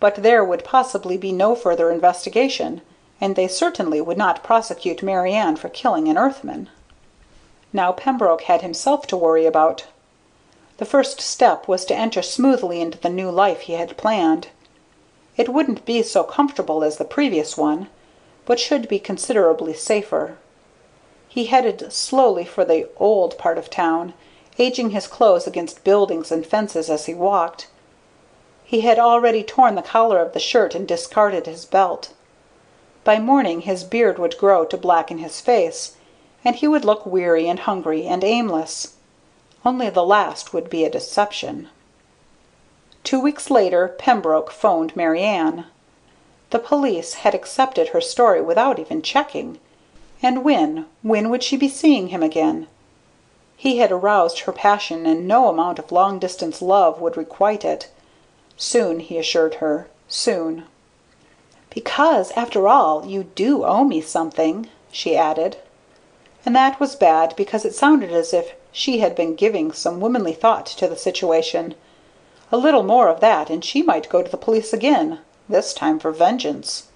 but 0.00 0.16
there 0.16 0.44
would 0.44 0.64
possibly 0.64 1.16
be 1.16 1.32
no 1.32 1.54
further 1.54 1.90
investigation, 1.90 2.82
and 3.22 3.36
they 3.36 3.48
certainly 3.48 4.02
would 4.02 4.18
not 4.18 4.42
prosecute 4.42 5.02
Mary 5.02 5.32
Ann 5.32 5.56
for 5.56 5.70
killing 5.70 6.08
an 6.08 6.18
Earthman. 6.18 6.68
Now 7.72 7.90
Pembroke 7.92 8.42
had 8.42 8.60
himself 8.60 9.06
to 9.06 9.16
worry 9.16 9.46
about. 9.46 9.86
The 10.76 10.84
first 10.84 11.22
step 11.22 11.68
was 11.68 11.86
to 11.86 11.94
enter 11.94 12.20
smoothly 12.20 12.82
into 12.82 12.98
the 12.98 13.08
new 13.08 13.30
life 13.30 13.60
he 13.60 13.72
had 13.72 13.96
planned. 13.96 14.48
It 15.38 15.48
wouldn't 15.48 15.86
be 15.86 16.02
so 16.02 16.22
comfortable 16.22 16.84
as 16.84 16.98
the 16.98 17.06
previous 17.06 17.56
one, 17.56 17.88
but 18.44 18.60
should 18.60 18.88
be 18.88 18.98
considerably 18.98 19.72
safer. 19.72 20.36
He 21.28 21.46
headed 21.46 21.90
slowly 21.94 22.44
for 22.44 22.66
the 22.66 22.90
"old" 22.98 23.38
part 23.38 23.56
of 23.56 23.70
town, 23.70 24.12
aging 24.58 24.90
his 24.90 25.06
clothes 25.06 25.46
against 25.46 25.84
buildings 25.84 26.30
and 26.30 26.46
fences 26.46 26.90
as 26.90 27.06
he 27.06 27.14
walked. 27.14 27.68
He 28.64 28.80
had 28.80 28.98
already 28.98 29.42
torn 29.42 29.74
the 29.74 29.82
collar 29.82 30.18
of 30.18 30.32
the 30.32 30.40
shirt 30.40 30.74
and 30.74 30.86
discarded 30.86 31.46
his 31.46 31.64
belt. 31.64 32.12
By 33.04 33.18
morning 33.18 33.62
his 33.62 33.84
beard 33.84 34.18
would 34.18 34.38
grow 34.38 34.64
to 34.64 34.76
blacken 34.76 35.18
his 35.18 35.40
face, 35.40 35.96
and 36.44 36.56
he 36.56 36.68
would 36.68 36.84
look 36.84 37.04
weary 37.04 37.48
and 37.48 37.60
hungry 37.60 38.06
and 38.06 38.22
aimless. 38.22 38.94
Only 39.64 39.90
the 39.90 40.04
last 40.04 40.52
would 40.52 40.68
be 40.70 40.84
a 40.84 40.90
deception. 40.90 41.68
Two 43.04 43.20
weeks 43.20 43.50
later 43.50 43.88
Pembroke 43.88 44.50
phoned 44.50 44.94
Mary 44.94 45.22
Ann. 45.22 45.66
The 46.50 46.58
police 46.58 47.14
had 47.14 47.34
accepted 47.34 47.88
her 47.88 48.00
story 48.00 48.40
without 48.40 48.78
even 48.78 49.02
checking. 49.02 49.58
And 50.22 50.44
when 50.44 50.86
when 51.02 51.30
would 51.30 51.42
she 51.42 51.56
be 51.56 51.68
seeing 51.68 52.08
him 52.08 52.22
again? 52.22 52.68
He 53.62 53.78
had 53.78 53.92
aroused 53.92 54.40
her 54.40 54.50
passion 54.50 55.06
and 55.06 55.28
no 55.28 55.46
amount 55.46 55.78
of 55.78 55.92
long 55.92 56.18
distance 56.18 56.60
love 56.60 57.00
would 57.00 57.16
requite 57.16 57.64
it. 57.64 57.88
Soon, 58.56 58.98
he 58.98 59.18
assured 59.18 59.54
her 59.62 59.86
soon. 60.08 60.64
"Because, 61.70 62.32
after 62.32 62.66
all, 62.66 63.06
you 63.06 63.22
do 63.22 63.64
owe 63.64 63.84
me 63.84 64.00
something," 64.00 64.68
she 64.90 65.16
added. 65.16 65.58
And 66.44 66.56
that 66.56 66.80
was 66.80 66.96
bad 66.96 67.36
because 67.36 67.64
it 67.64 67.72
sounded 67.72 68.10
as 68.10 68.34
if 68.34 68.52
she 68.72 68.98
had 68.98 69.14
been 69.14 69.36
giving 69.36 69.70
some 69.70 70.00
womanly 70.00 70.32
thought 70.32 70.66
to 70.66 70.88
the 70.88 70.96
situation. 70.96 71.76
A 72.50 72.56
little 72.56 72.82
more 72.82 73.06
of 73.06 73.20
that 73.20 73.48
and 73.48 73.64
she 73.64 73.80
might 73.80 74.08
go 74.08 74.22
to 74.24 74.28
the 74.28 74.36
police 74.36 74.72
again 74.72 75.20
this 75.48 75.72
time 75.72 76.00
for 76.00 76.10
vengeance. 76.10 76.88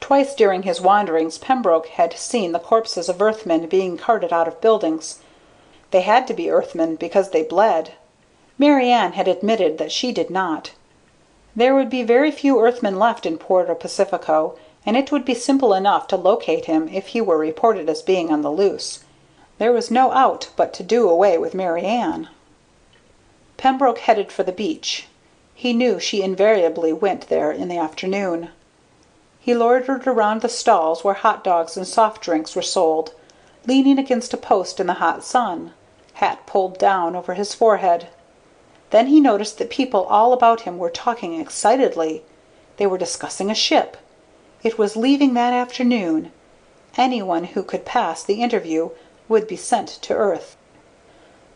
Twice 0.00 0.34
during 0.34 0.62
his 0.62 0.80
wanderings 0.80 1.36
Pembroke 1.36 1.88
had 1.88 2.14
seen 2.14 2.52
the 2.52 2.58
corpses 2.58 3.10
of 3.10 3.20
Earthmen 3.20 3.66
being 3.66 3.98
carted 3.98 4.32
out 4.32 4.48
of 4.48 4.62
buildings. 4.62 5.18
They 5.92 6.00
had 6.00 6.26
to 6.28 6.34
be 6.34 6.50
Earthmen 6.50 6.96
because 6.96 7.30
they 7.30 7.42
bled. 7.42 7.92
Mary 8.56 8.90
Ann 8.90 9.12
had 9.12 9.28
admitted 9.28 9.76
that 9.76 9.92
she 9.92 10.10
did 10.10 10.30
not. 10.30 10.72
There 11.54 11.74
would 11.74 11.90
be 11.90 12.02
very 12.02 12.30
few 12.30 12.58
Earthmen 12.60 12.98
left 12.98 13.26
in 13.26 13.36
Puerto 13.36 13.74
Pacifico, 13.74 14.56
and 14.86 14.96
it 14.96 15.12
would 15.12 15.26
be 15.26 15.34
simple 15.34 15.74
enough 15.74 16.06
to 16.08 16.16
locate 16.16 16.64
him 16.64 16.88
if 16.88 17.08
he 17.08 17.20
were 17.20 17.36
reported 17.36 17.90
as 17.90 18.00
being 18.00 18.32
on 18.32 18.40
the 18.40 18.50
loose. 18.50 19.04
There 19.58 19.70
was 19.70 19.90
no 19.90 20.12
out 20.12 20.48
but 20.56 20.72
to 20.74 20.82
do 20.82 21.10
away 21.10 21.36
with 21.36 21.52
Mary 21.52 21.84
Ann. 21.84 22.30
Pembroke 23.58 23.98
headed 23.98 24.32
for 24.32 24.44
the 24.44 24.50
beach. 24.50 25.08
He 25.54 25.74
knew 25.74 26.00
she 26.00 26.22
invariably 26.22 26.94
went 26.94 27.28
there 27.28 27.52
in 27.52 27.68
the 27.68 27.76
afternoon. 27.76 28.48
He 29.38 29.52
loitered 29.54 30.06
around 30.06 30.40
the 30.40 30.48
stalls 30.48 31.04
where 31.04 31.12
hot 31.12 31.44
dogs 31.44 31.76
and 31.76 31.86
soft 31.86 32.22
drinks 32.22 32.56
were 32.56 32.62
sold, 32.62 33.12
leaning 33.66 33.98
against 33.98 34.32
a 34.32 34.38
post 34.38 34.80
in 34.80 34.86
the 34.86 34.94
hot 34.94 35.22
sun, 35.22 35.74
hat 36.14 36.46
pulled 36.46 36.78
down 36.78 37.16
over 37.16 37.34
his 37.34 37.54
forehead. 37.54 38.08
Then 38.90 39.06
he 39.06 39.20
noticed 39.20 39.58
that 39.58 39.70
people 39.70 40.04
all 40.04 40.32
about 40.32 40.62
him 40.62 40.78
were 40.78 40.90
talking 40.90 41.40
excitedly. 41.40 42.24
They 42.76 42.86
were 42.86 42.98
discussing 42.98 43.50
a 43.50 43.54
ship. 43.54 43.96
It 44.62 44.78
was 44.78 44.96
leaving 44.96 45.34
that 45.34 45.52
afternoon. 45.52 46.30
Anyone 46.96 47.44
who 47.44 47.62
could 47.62 47.84
pass 47.84 48.22
the 48.22 48.42
interview 48.42 48.90
would 49.28 49.48
be 49.48 49.56
sent 49.56 49.88
to 50.02 50.14
Earth. 50.14 50.56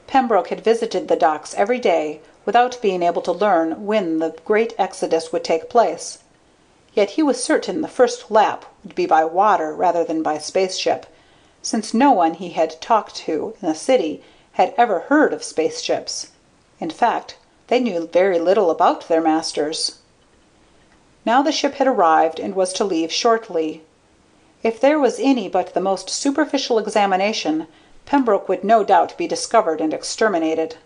Pembroke 0.07 0.49
had 0.49 0.64
visited 0.64 1.09
the 1.09 1.16
docks 1.16 1.53
every 1.55 1.79
day 1.79 2.21
without 2.45 2.81
being 2.81 3.03
able 3.03 3.23
to 3.23 3.33
learn 3.33 3.85
when 3.85 4.19
the 4.19 4.35
great 4.45 4.73
exodus 4.79 5.33
would 5.33 5.45
take 5.45 5.69
place. 5.69 6.19
Yet 6.95 7.11
he 7.11 7.23
was 7.23 7.45
certain 7.45 7.83
the 7.83 7.88
first 7.88 8.31
lap 8.31 8.64
would 8.83 8.95
be 8.95 9.05
by 9.05 9.25
water 9.25 9.75
rather 9.75 10.05
than 10.05 10.23
by 10.23 10.38
spaceship, 10.38 11.07
since 11.61 11.92
no 11.92 12.12
one 12.12 12.35
he 12.35 12.51
had 12.51 12.81
talked 12.81 13.16
to 13.16 13.55
in 13.61 13.69
the 13.69 13.75
city 13.75 14.23
had 14.57 14.73
ever 14.79 15.01
heard 15.01 15.35
of 15.35 15.45
spaceships. 15.45 16.29
In 16.81 16.88
fact, 16.88 17.37
they 17.66 17.79
knew 17.79 18.07
very 18.07 18.38
little 18.38 18.71
about 18.71 19.07
their 19.07 19.21
masters. 19.21 19.99
Now 21.27 21.42
the 21.42 21.53
ship 21.53 21.75
had 21.75 21.87
arrived 21.87 22.40
and 22.40 22.55
was 22.55 22.73
to 22.73 22.85
leave 22.85 23.12
shortly. 23.12 23.83
If 24.62 24.81
there 24.81 24.99
was 24.99 25.21
any 25.21 25.47
but 25.47 25.75
the 25.75 25.81
most 25.81 26.09
superficial 26.09 26.79
examination, 26.79 27.66
Pembroke 28.07 28.49
would 28.49 28.64
no 28.64 28.83
doubt 28.83 29.19
be 29.19 29.27
discovered 29.27 29.83
and 29.83 29.92
exterminated. 29.92 30.77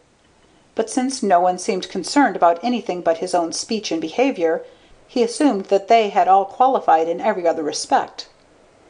But 0.75 0.91
since 0.91 1.23
no 1.23 1.39
one 1.39 1.59
seemed 1.59 1.89
concerned 1.89 2.35
about 2.35 2.59
anything 2.65 3.03
but 3.03 3.19
his 3.19 3.37
own 3.37 3.53
speech 3.53 3.93
and 3.93 4.01
behavior, 4.01 4.65
he 5.07 5.23
assumed 5.23 5.67
that 5.67 5.87
they 5.87 6.09
had 6.09 6.27
all 6.27 6.45
qualified 6.45 7.09
in 7.09 7.21
every 7.21 7.47
other 7.47 7.63
respect. 7.63 8.29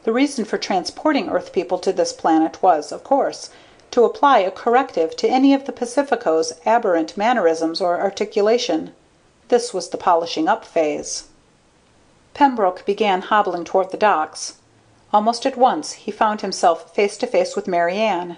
The 0.05 0.13
reason 0.13 0.43
for 0.43 0.57
transporting 0.57 1.29
Earth 1.29 1.53
people 1.53 1.77
to 1.77 1.93
this 1.93 2.13
planet 2.13 2.63
was, 2.63 2.91
of 2.91 3.03
course, 3.03 3.51
to 3.91 4.05
apply 4.05 4.39
a 4.39 4.51
corrective 4.51 5.15
to 5.17 5.27
any 5.27 5.53
of 5.53 5.65
the 5.65 5.71
Pacifico's 5.71 6.53
aberrant 6.65 7.15
mannerisms 7.15 7.81
or 7.81 7.99
articulation. 7.99 8.93
This 9.49 9.73
was 9.73 9.89
the 9.89 9.97
polishing 9.97 10.47
up 10.47 10.63
phase. 10.63 11.27
Pembroke 12.33 12.85
began 12.85 13.21
hobbling 13.21 13.65
toward 13.65 13.91
the 13.91 13.97
docks. 13.97 14.57
Almost 15.13 15.45
at 15.45 15.57
once 15.57 15.91
he 15.93 16.11
found 16.11 16.39
himself 16.39 16.95
face 16.95 17.17
to 17.17 17.27
face 17.27 17.55
with 17.55 17.67
Mary. 17.67 18.37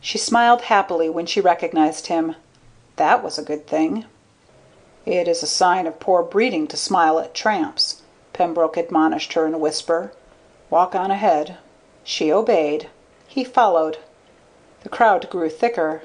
She 0.00 0.18
smiled 0.18 0.62
happily 0.62 1.08
when 1.08 1.26
she 1.26 1.40
recognized 1.40 2.06
him. 2.06 2.36
That 2.94 3.24
was 3.24 3.38
a 3.38 3.42
good 3.42 3.66
thing. 3.66 4.04
"It 5.04 5.26
is 5.26 5.42
a 5.42 5.48
sign 5.48 5.88
of 5.88 5.98
poor 5.98 6.22
breeding 6.22 6.68
to 6.68 6.76
smile 6.76 7.18
at 7.18 7.34
tramps," 7.34 8.02
Pembroke 8.32 8.76
admonished 8.76 9.32
her 9.32 9.46
in 9.46 9.54
a 9.54 9.58
whisper. 9.58 10.12
"Walk 10.70 10.94
on 10.94 11.10
ahead." 11.10 11.58
She 12.04 12.32
obeyed. 12.32 12.88
He 13.26 13.42
followed. 13.42 13.98
The 14.86 14.90
crowd 14.90 15.28
grew 15.30 15.50
thicker. 15.50 16.02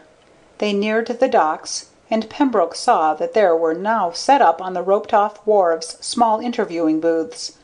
They 0.58 0.74
neared 0.74 1.06
the 1.06 1.28
docks, 1.28 1.92
and 2.10 2.28
Pembroke 2.28 2.74
saw 2.74 3.14
that 3.14 3.36
there 3.36 3.56
were 3.56 3.76
now 3.76 4.10
set 4.10 4.42
up 4.42 4.60
on 4.60 4.74
the 4.74 4.82
roped 4.82 5.14
off 5.14 5.38
wharves 5.46 6.04
small 6.04 6.40
interviewing 6.40 7.00
booths. 7.00 7.60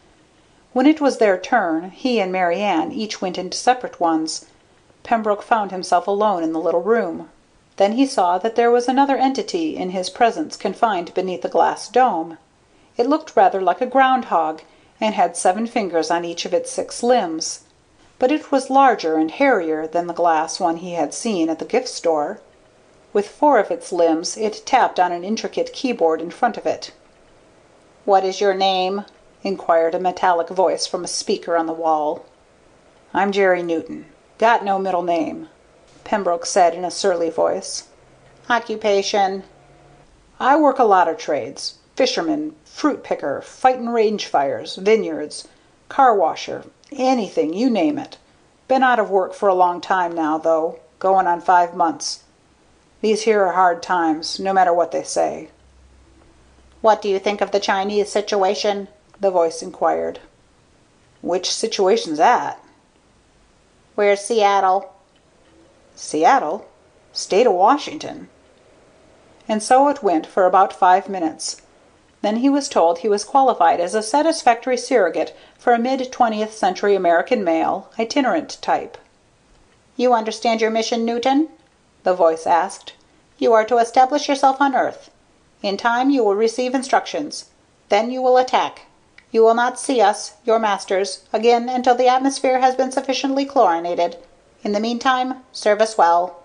When 0.73 0.85
it 0.85 1.01
was 1.01 1.17
their 1.17 1.39
turn, 1.39 1.89
he 1.89 2.19
and 2.19 2.31
Mary 2.31 2.59
Ann 2.59 2.91
each 2.91 3.19
went 3.19 3.39
into 3.39 3.57
separate 3.57 3.99
ones. 3.99 4.45
Pembroke 5.01 5.41
found 5.41 5.71
himself 5.71 6.05
alone 6.05 6.43
in 6.43 6.53
the 6.53 6.59
little 6.59 6.83
room. 6.83 7.31
Then 7.77 7.93
he 7.93 8.05
saw 8.05 8.37
that 8.37 8.55
there 8.55 8.69
was 8.69 8.87
another 8.87 9.17
entity 9.17 9.75
in 9.75 9.89
his 9.89 10.11
presence 10.11 10.55
confined 10.55 11.15
beneath 11.15 11.43
a 11.43 11.49
glass 11.49 11.87
dome. 11.87 12.37
It 12.95 13.07
looked 13.07 13.35
rather 13.35 13.59
like 13.59 13.81
a 13.81 13.87
ground 13.87 14.25
hog, 14.25 14.61
and 15.01 15.15
had 15.15 15.35
seven 15.35 15.65
fingers 15.65 16.11
on 16.11 16.23
each 16.23 16.45
of 16.45 16.53
its 16.53 16.69
six 16.69 17.01
limbs. 17.01 17.63
But 18.19 18.31
it 18.31 18.51
was 18.51 18.71
larger 18.71 19.17
and 19.17 19.29
hairier 19.29 19.85
than 19.85 20.07
the 20.07 20.13
glass 20.13 20.59
one 20.59 20.77
he 20.77 20.93
had 20.93 21.13
seen 21.13 21.49
at 21.51 21.59
the 21.59 21.65
gift 21.65 21.87
store. 21.87 22.41
With 23.13 23.27
four 23.27 23.59
of 23.59 23.69
its 23.69 23.91
limbs 23.91 24.35
it 24.35 24.65
tapped 24.65 24.99
on 24.99 25.11
an 25.11 25.23
intricate 25.23 25.71
keyboard 25.71 26.19
in 26.19 26.31
front 26.31 26.57
of 26.57 26.65
it. 26.65 26.93
"What 28.05 28.23
is 28.25 28.41
your 28.41 28.55
name?" 28.55 29.05
inquired 29.43 29.93
a 29.93 29.99
metallic 29.99 30.49
voice 30.49 30.87
from 30.87 31.03
a 31.03 31.07
speaker 31.07 31.55
on 31.55 31.67
the 31.67 31.73
wall. 31.73 32.25
"I'm 33.13 33.31
Jerry 33.31 33.61
Newton. 33.61 34.07
Got 34.39 34.65
no 34.65 34.79
middle 34.79 35.03
name," 35.03 35.49
Pembroke 36.03 36.47
said 36.47 36.73
in 36.73 36.83
a 36.83 36.89
surly 36.89 37.29
voice. 37.29 37.83
"Occupation?" 38.49 39.43
"I 40.39 40.55
work 40.55 40.79
a 40.79 40.85
lot 40.85 41.07
of 41.07 41.17
trades 41.19 41.75
fisherman, 41.95 42.55
fruit 42.65 43.03
picker, 43.03 43.41
fightin' 43.41 43.89
range 43.89 44.25
fires, 44.25 44.75
vineyards, 44.75 45.47
car 45.87 46.15
washer 46.15 46.63
anything, 46.91 47.53
you 47.53 47.69
name 47.69 47.97
it. 47.97 48.17
Been 48.67 48.83
out 48.83 48.99
of 48.99 49.09
work 49.09 49.33
for 49.33 49.49
a 49.49 49.53
long 49.53 49.81
time 49.81 50.13
now, 50.13 50.37
though 50.37 50.79
going 50.99 51.27
on 51.27 51.41
five 51.41 51.75
months. 51.75 52.23
These 53.01 53.21
here 53.23 53.45
are 53.45 53.53
hard 53.53 53.83
times, 53.83 54.39
no 54.39 54.51
matter 54.53 54.73
what 54.73 54.91
they 54.91 55.03
say." 55.03 55.49
"What 56.81 57.01
do 57.01 57.09
you 57.09 57.19
think 57.19 57.41
of 57.41 57.51
the 57.51 57.59
Chinese 57.59 58.11
situation?" 58.11 58.87
the 59.19 59.31
voice 59.31 59.61
inquired. 59.61 60.19
"Which 61.21 61.53
situation's 61.53 62.17
that?" 62.17 62.59
"Where's 63.95 64.21
Seattle?" 64.21 64.93
"Seattle? 65.95 66.65
State 67.13 67.47
of 67.47 67.53
Washington." 67.53 68.29
And 69.47 69.63
so 69.63 69.87
it 69.87 70.03
went 70.03 70.25
for 70.27 70.45
about 70.45 70.73
five 70.73 71.07
minutes. 71.07 71.61
Then 72.21 72.37
he 72.37 72.49
was 72.49 72.67
told 72.67 72.99
he 72.99 73.07
was 73.07 73.23
qualified 73.23 73.79
as 73.79 73.93
a 73.93 74.01
satisfactory 74.01 74.75
surrogate 74.75 75.35
for 75.57 75.73
a 75.73 75.79
mid 75.79 76.11
twentieth 76.11 76.55
century 76.55 76.95
American 76.95 77.43
male, 77.43 77.89
itinerant 77.99 78.57
type. 78.59 78.97
"You 79.95 80.13
understand 80.13 80.59
your 80.59 80.71
mission, 80.71 81.05
Newton?" 81.05 81.49
the 82.03 82.15
voice 82.15 82.47
asked. 82.47 82.93
"You 83.37 83.53
are 83.53 83.65
to 83.65 83.77
establish 83.77 84.27
yourself 84.27 84.59
on 84.59 84.75
Earth. 84.75 85.11
In 85.61 85.77
time 85.77 86.09
you 86.09 86.23
will 86.23 86.35
receive 86.35 86.73
instructions. 86.73 87.45
Then 87.89 88.09
you 88.09 88.21
will 88.21 88.37
attack. 88.37 88.87
You 89.29 89.43
will 89.43 89.53
not 89.53 89.79
see 89.79 90.01
us, 90.01 90.33
your 90.43 90.57
masters, 90.57 91.21
again 91.31 91.69
until 91.69 91.93
the 91.93 92.07
atmosphere 92.07 92.59
has 92.59 92.75
been 92.75 92.91
sufficiently 92.91 93.45
chlorinated. 93.45 94.17
In 94.63 94.71
the 94.71 94.79
meantime, 94.79 95.43
serve 95.51 95.81
us 95.81 95.97
well." 95.99 96.37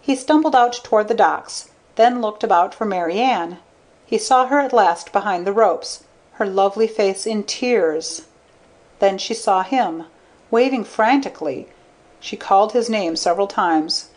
He 0.00 0.16
stumbled 0.16 0.56
out 0.56 0.72
toward 0.82 1.08
the 1.08 1.14
docks, 1.14 1.68
then 1.96 2.22
looked 2.22 2.42
about 2.42 2.74
for 2.74 2.86
Mary 2.86 3.18
Ann. 3.20 3.58
He 4.10 4.18
saw 4.18 4.46
her 4.46 4.58
at 4.58 4.72
last 4.72 5.12
behind 5.12 5.46
the 5.46 5.52
ropes, 5.52 6.02
her 6.32 6.44
lovely 6.44 6.88
face 6.88 7.28
in 7.28 7.44
tears. 7.44 8.22
Then 8.98 9.18
she 9.18 9.34
saw 9.34 9.62
him, 9.62 10.06
waving 10.50 10.82
frantically. 10.82 11.68
She 12.18 12.36
called 12.36 12.72
his 12.72 12.90
name 12.90 13.14
several 13.14 13.46
times. 13.46 14.08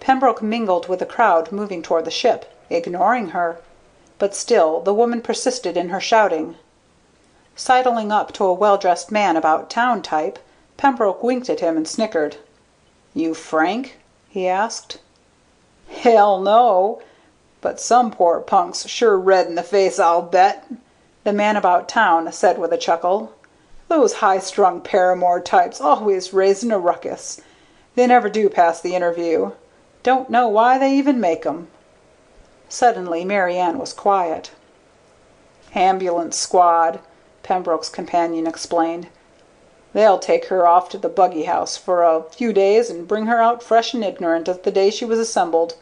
Pembroke 0.00 0.42
mingled 0.42 0.88
with 0.88 0.98
the 0.98 1.06
crowd 1.06 1.52
moving 1.52 1.80
toward 1.80 2.06
the 2.06 2.10
ship, 2.10 2.52
ignoring 2.70 3.28
her. 3.28 3.60
But 4.18 4.34
still 4.34 4.80
the 4.80 4.92
woman 4.92 5.22
persisted 5.22 5.76
in 5.76 5.90
her 5.90 6.00
shouting. 6.00 6.56
Sidling 7.54 8.10
up 8.10 8.32
to 8.32 8.44
a 8.46 8.52
well 8.52 8.76
dressed 8.76 9.12
man 9.12 9.36
about 9.36 9.70
town 9.70 10.02
type, 10.02 10.40
Pembroke 10.76 11.22
winked 11.22 11.48
at 11.48 11.60
him 11.60 11.76
and 11.76 11.86
snickered. 11.86 12.38
"You 13.14 13.32
Frank?" 13.32 14.00
he 14.28 14.48
asked. 14.48 14.98
"Hell, 15.88 16.40
no! 16.40 17.00
But 17.66 17.80
some 17.80 18.12
poor 18.12 18.38
punk's 18.38 18.86
sure 18.86 19.18
red 19.18 19.48
in 19.48 19.56
the 19.56 19.62
face, 19.64 19.98
I'll 19.98 20.22
bet," 20.22 20.62
the 21.24 21.32
man 21.32 21.56
about 21.56 21.88
town 21.88 22.30
said 22.30 22.58
with 22.58 22.72
a 22.72 22.76
chuckle. 22.76 23.32
"Those 23.88 24.12
high 24.22 24.38
strung 24.38 24.80
paramour 24.80 25.40
types 25.40 25.80
always 25.80 26.32
raising 26.32 26.70
a 26.70 26.78
ruckus. 26.78 27.40
They 27.96 28.06
never 28.06 28.28
do 28.28 28.48
pass 28.48 28.80
the 28.80 28.94
interview. 28.94 29.50
Don't 30.04 30.30
know 30.30 30.46
why 30.46 30.78
they 30.78 30.92
even 30.92 31.18
make 31.20 31.44
'em." 31.44 31.66
Suddenly 32.68 33.24
Mary 33.24 33.56
Ann 33.58 33.80
was 33.80 33.92
quiet. 33.92 34.52
"Ambulance 35.74 36.36
squad. 36.38 37.00
Pembroke's 37.42 37.88
companion 37.88 38.46
explained. 38.46 39.08
"They'll 39.92 40.20
take 40.20 40.44
her 40.44 40.68
off 40.68 40.88
to 40.90 40.98
the 40.98 41.08
buggy 41.08 41.46
house 41.46 41.76
for 41.76 42.04
a 42.04 42.22
few 42.30 42.52
days 42.52 42.90
and 42.90 43.08
bring 43.08 43.26
her 43.26 43.42
out 43.42 43.60
fresh 43.60 43.92
and 43.92 44.04
ignorant 44.04 44.48
as 44.48 44.58
the 44.60 44.70
day 44.70 44.88
she 44.90 45.04
was 45.04 45.18
assembled. 45.18 45.74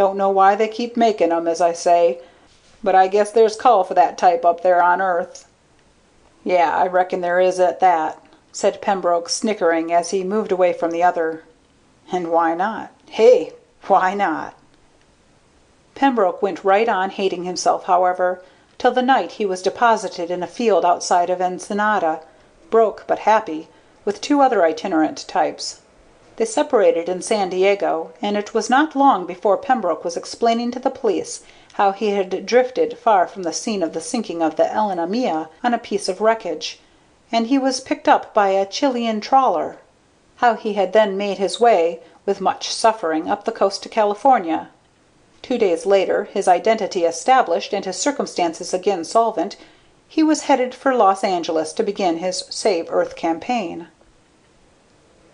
Don't 0.00 0.16
know 0.16 0.30
why 0.30 0.54
they 0.54 0.66
keep 0.66 0.96
making 0.96 1.30
'em, 1.30 1.46
as 1.46 1.60
I 1.60 1.74
say, 1.74 2.22
but 2.82 2.94
I 2.94 3.06
guess 3.06 3.30
there's 3.30 3.54
call 3.54 3.84
for 3.84 3.92
that 3.92 4.16
type 4.16 4.46
up 4.46 4.62
there 4.62 4.82
on 4.82 5.02
Earth." 5.02 5.46
"Yeah, 6.42 6.74
I 6.74 6.86
reckon 6.86 7.20
there 7.20 7.38
is 7.38 7.60
at 7.60 7.80
that," 7.80 8.18
said 8.50 8.80
Pembroke, 8.80 9.28
snickering 9.28 9.92
as 9.92 10.08
he 10.08 10.24
moved 10.24 10.52
away 10.52 10.72
from 10.72 10.90
the 10.90 11.02
other. 11.02 11.44
And 12.10 12.32
why 12.32 12.54
not? 12.54 12.88
Hey, 13.10 13.52
why 13.88 14.14
not? 14.14 14.54
Pembroke 15.94 16.40
went 16.40 16.64
right 16.64 16.88
on 16.88 17.10
hating 17.10 17.44
himself, 17.44 17.84
however, 17.84 18.42
till 18.78 18.92
the 18.92 19.02
night 19.02 19.32
he 19.32 19.44
was 19.44 19.60
deposited 19.60 20.30
in 20.30 20.42
a 20.42 20.46
field 20.46 20.82
outside 20.82 21.28
of 21.28 21.42
Ensenada, 21.42 22.20
broke 22.70 23.04
but 23.06 23.18
happy, 23.28 23.68
with 24.06 24.22
two 24.22 24.40
other 24.40 24.64
itinerant 24.64 25.28
types. 25.28 25.82
They 26.36 26.44
separated 26.44 27.08
in 27.08 27.22
San 27.22 27.48
Diego, 27.48 28.12
and 28.22 28.36
it 28.36 28.54
was 28.54 28.70
not 28.70 28.94
long 28.94 29.26
before 29.26 29.56
Pembroke 29.56 30.04
was 30.04 30.16
explaining 30.16 30.70
to 30.70 30.78
the 30.78 30.88
police 30.88 31.42
how 31.72 31.90
he 31.90 32.10
had 32.10 32.46
drifted 32.46 32.96
far 32.96 33.26
from 33.26 33.42
the 33.42 33.52
scene 33.52 33.82
of 33.82 33.94
the 33.94 34.00
sinking 34.00 34.40
of 34.40 34.54
the 34.54 34.72
Elena 34.72 35.08
Mia 35.08 35.48
on 35.64 35.74
a 35.74 35.78
piece 35.78 36.08
of 36.08 36.20
wreckage, 36.20 36.78
and 37.32 37.48
he 37.48 37.58
was 37.58 37.80
picked 37.80 38.06
up 38.06 38.32
by 38.32 38.50
a 38.50 38.64
Chilean 38.64 39.20
trawler; 39.20 39.78
how 40.36 40.54
he 40.54 40.74
had 40.74 40.92
then 40.92 41.16
made 41.16 41.38
his 41.38 41.58
way, 41.58 41.98
with 42.24 42.40
much 42.40 42.72
suffering, 42.72 43.28
up 43.28 43.44
the 43.44 43.50
coast 43.50 43.82
to 43.82 43.88
California. 43.88 44.68
Two 45.42 45.58
days 45.58 45.84
later, 45.84 46.28
his 46.32 46.46
identity 46.46 47.04
established 47.04 47.72
and 47.74 47.84
his 47.84 47.96
circumstances 47.96 48.72
again 48.72 49.02
solvent, 49.04 49.56
he 50.06 50.22
was 50.22 50.42
headed 50.42 50.76
for 50.76 50.94
Los 50.94 51.24
Angeles 51.24 51.72
to 51.72 51.82
begin 51.82 52.18
his 52.18 52.44
Save 52.50 52.86
Earth 52.88 53.16
campaign. 53.16 53.88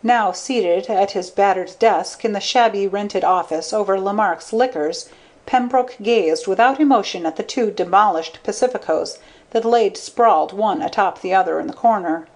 Now 0.06 0.30
seated 0.30 0.88
at 0.88 1.10
his 1.18 1.30
battered 1.30 1.74
desk 1.80 2.24
in 2.24 2.32
the 2.32 2.38
shabby 2.38 2.86
rented 2.86 3.24
office 3.24 3.72
over 3.72 3.98
Lemark's 3.98 4.52
Liquors, 4.52 5.08
Pembroke 5.46 5.96
gazed 6.00 6.46
without 6.46 6.78
emotion 6.78 7.26
at 7.26 7.34
the 7.34 7.42
two 7.42 7.72
demolished 7.72 8.38
Pacificos 8.44 9.18
that 9.50 9.64
lay 9.64 9.92
sprawled 9.94 10.52
one 10.52 10.80
atop 10.80 11.22
the 11.22 11.34
other 11.34 11.58
in 11.58 11.66
the 11.66 11.72
corner. 11.72 12.28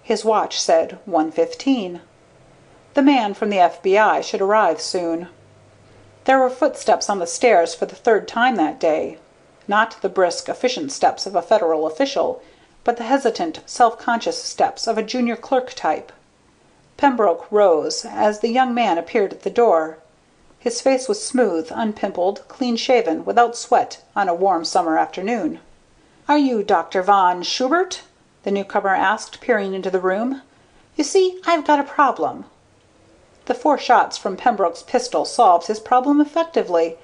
His 0.00 0.24
watch 0.24 0.60
said 0.60 1.00
one 1.06 1.32
fifteen. 1.32 2.02
The 2.94 3.02
man 3.02 3.34
from 3.34 3.50
the 3.50 3.56
FBI 3.56 4.22
should 4.22 4.40
arrive 4.40 4.80
soon. 4.80 5.26
There 6.22 6.38
were 6.38 6.48
footsteps 6.48 7.10
on 7.10 7.18
the 7.18 7.26
stairs 7.26 7.74
for 7.74 7.86
the 7.86 7.96
third 7.96 8.28
time 8.28 8.54
that 8.54 8.78
day 8.78 9.18
not 9.66 10.00
the 10.02 10.08
brisk, 10.08 10.48
efficient 10.48 10.92
steps 10.92 11.26
of 11.26 11.34
a 11.34 11.42
Federal 11.42 11.84
official, 11.84 12.40
but 12.84 12.96
the 12.96 13.02
hesitant, 13.02 13.58
self 13.66 13.98
conscious 13.98 14.40
steps 14.40 14.86
of 14.86 14.96
a 14.96 15.02
junior 15.02 15.34
clerk 15.34 15.72
type. 15.74 16.12
Pembroke 16.98 17.46
rose 17.52 18.04
as 18.04 18.40
the 18.40 18.48
young 18.48 18.74
man 18.74 18.98
appeared 18.98 19.32
at 19.32 19.42
the 19.42 19.50
door. 19.50 19.98
His 20.58 20.80
face 20.80 21.06
was 21.06 21.24
smooth, 21.24 21.70
unpimpled, 21.72 22.42
clean 22.48 22.74
shaven, 22.74 23.24
without 23.24 23.56
sweat 23.56 24.02
on 24.16 24.28
a 24.28 24.34
warm 24.34 24.64
summer 24.64 24.98
afternoon. 24.98 25.60
"Are 26.28 26.36
you 26.36 26.64
Dr. 26.64 27.02
Von 27.04 27.44
Schubert?" 27.44 28.02
the 28.42 28.50
newcomer 28.50 28.96
asked, 28.96 29.40
peering 29.40 29.74
into 29.74 29.90
the 29.90 30.00
room. 30.00 30.42
"You 30.96 31.04
see, 31.04 31.40
I've 31.46 31.64
got 31.64 31.78
a 31.78 31.84
problem. 31.84 32.46
The 33.46 33.54
four 33.54 33.78
shots 33.78 34.16
from 34.18 34.36
Pembroke's 34.36 34.82
pistol 34.82 35.24
solved 35.24 35.68
his 35.68 35.78
problem 35.78 36.20
effectively. 36.20 36.98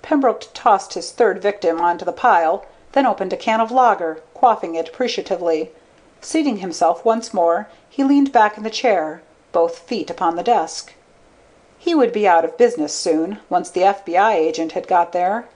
Pembroke 0.00 0.44
tossed 0.54 0.94
his 0.94 1.10
third 1.10 1.42
victim 1.42 1.80
onto 1.80 2.04
the 2.04 2.12
pile, 2.12 2.64
then 2.92 3.04
opened 3.04 3.32
a 3.32 3.36
can 3.36 3.60
of 3.60 3.72
lager, 3.72 4.22
quaffing 4.32 4.76
it 4.76 4.90
appreciatively. 4.90 5.72
Seating 6.26 6.56
himself 6.56 7.04
once 7.04 7.34
more, 7.34 7.68
he 7.86 8.02
leaned 8.02 8.32
back 8.32 8.56
in 8.56 8.62
the 8.62 8.70
chair, 8.70 9.20
both 9.52 9.80
feet 9.80 10.08
upon 10.08 10.36
the 10.36 10.42
desk. 10.42 10.94
He 11.78 11.94
would 11.94 12.14
be 12.14 12.26
out 12.26 12.46
of 12.46 12.56
business 12.56 12.94
soon, 12.94 13.40
once 13.50 13.68
the 13.68 13.82
FBI 13.82 14.32
agent 14.32 14.72
had 14.72 14.88
got 14.88 15.12
there. 15.12 15.46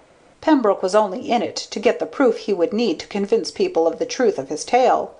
Pembroke 0.42 0.83
was 0.83 0.94
only 0.94 1.31
in 1.31 1.40
it 1.40 1.57
to 1.57 1.81
get 1.81 2.00
the 2.00 2.04
proof 2.04 2.37
he 2.37 2.52
would 2.52 2.74
need 2.74 3.00
to 3.00 3.07
convince 3.07 3.50
people 3.50 3.87
of 3.87 3.98
the 3.98 4.04
truth 4.04 4.38
of 4.38 4.50
his 4.50 4.62
tale. 4.62 5.14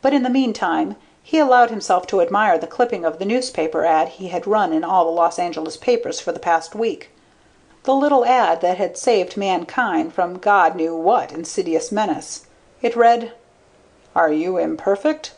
But 0.00 0.14
in 0.14 0.22
the 0.22 0.30
meantime 0.30 0.96
he 1.22 1.38
allowed 1.38 1.68
himself 1.68 2.06
to 2.06 2.22
admire 2.22 2.56
the 2.56 2.66
clipping 2.66 3.04
of 3.04 3.18
the 3.18 3.26
newspaper 3.26 3.84
ad 3.84 4.08
he 4.08 4.28
had 4.28 4.46
run 4.46 4.72
in 4.72 4.82
all 4.82 5.04
the 5.04 5.10
Los 5.10 5.38
Angeles 5.38 5.76
papers 5.76 6.20
for 6.20 6.32
the 6.32 6.40
past 6.40 6.74
week 6.74 7.10
the 7.82 7.94
little 7.94 8.24
ad 8.24 8.62
that 8.62 8.78
had 8.78 8.96
saved 8.96 9.36
mankind 9.36 10.14
from 10.14 10.38
God 10.38 10.74
knew 10.74 10.96
what 10.96 11.32
insidious 11.32 11.92
menace. 11.92 12.46
It 12.80 12.96
read: 12.96 13.32
"Are 14.20 14.30
you 14.30 14.58
imperfect? 14.58 15.32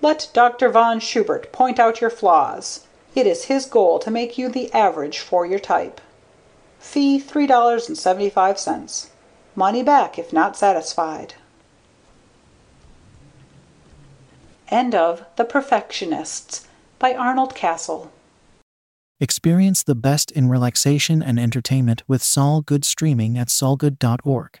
Let 0.00 0.30
Dr. 0.32 0.68
Von 0.68 1.00
Schubert 1.00 1.50
point 1.50 1.80
out 1.80 2.00
your 2.00 2.08
flaws. 2.08 2.86
It 3.16 3.26
is 3.26 3.46
his 3.46 3.66
goal 3.66 3.98
to 3.98 4.12
make 4.12 4.38
you 4.38 4.48
the 4.48 4.72
average 4.72 5.18
for 5.18 5.44
your 5.44 5.58
type. 5.58 6.00
Fee 6.78 7.18
$3.75. 7.18 9.08
Money 9.56 9.82
back 9.82 10.20
if 10.20 10.32
not 10.32 10.56
satisfied." 10.56 11.34
End 14.68 14.94
of 14.94 15.24
The 15.34 15.44
Perfectionists, 15.44 16.68
by 17.00 17.14
Arnold 17.14 17.56
Castle. 17.56 18.12
Experience 19.18 19.82
the 19.82 19.96
best 19.96 20.30
in 20.30 20.48
relaxation 20.48 21.24
and 21.24 21.40
entertainment 21.40 22.04
with 22.06 22.22
Sol 22.22 22.60
Good 22.60 22.84
streaming 22.84 23.36
at 23.36 23.48
solgood.org. 23.48 24.60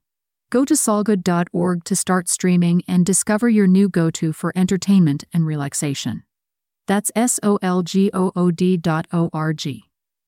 Go 0.51 0.65
to 0.65 0.73
solgood.org 0.73 1.85
to 1.85 1.95
start 1.95 2.27
streaming 2.27 2.83
and 2.85 3.05
discover 3.05 3.47
your 3.47 3.67
new 3.67 3.87
go 3.87 4.11
to 4.11 4.33
for 4.33 4.51
entertainment 4.53 5.23
and 5.33 5.45
relaxation. 5.45 6.23
That's 6.87 7.09
S 7.15 7.39
O 7.41 7.57
L 7.61 7.83
G 7.83 8.11
O 8.13 8.33
O 8.35 8.51
D 8.51 8.75
dot 8.75 9.07
O 9.13 9.29
R 9.31 9.53
G. 9.53 9.90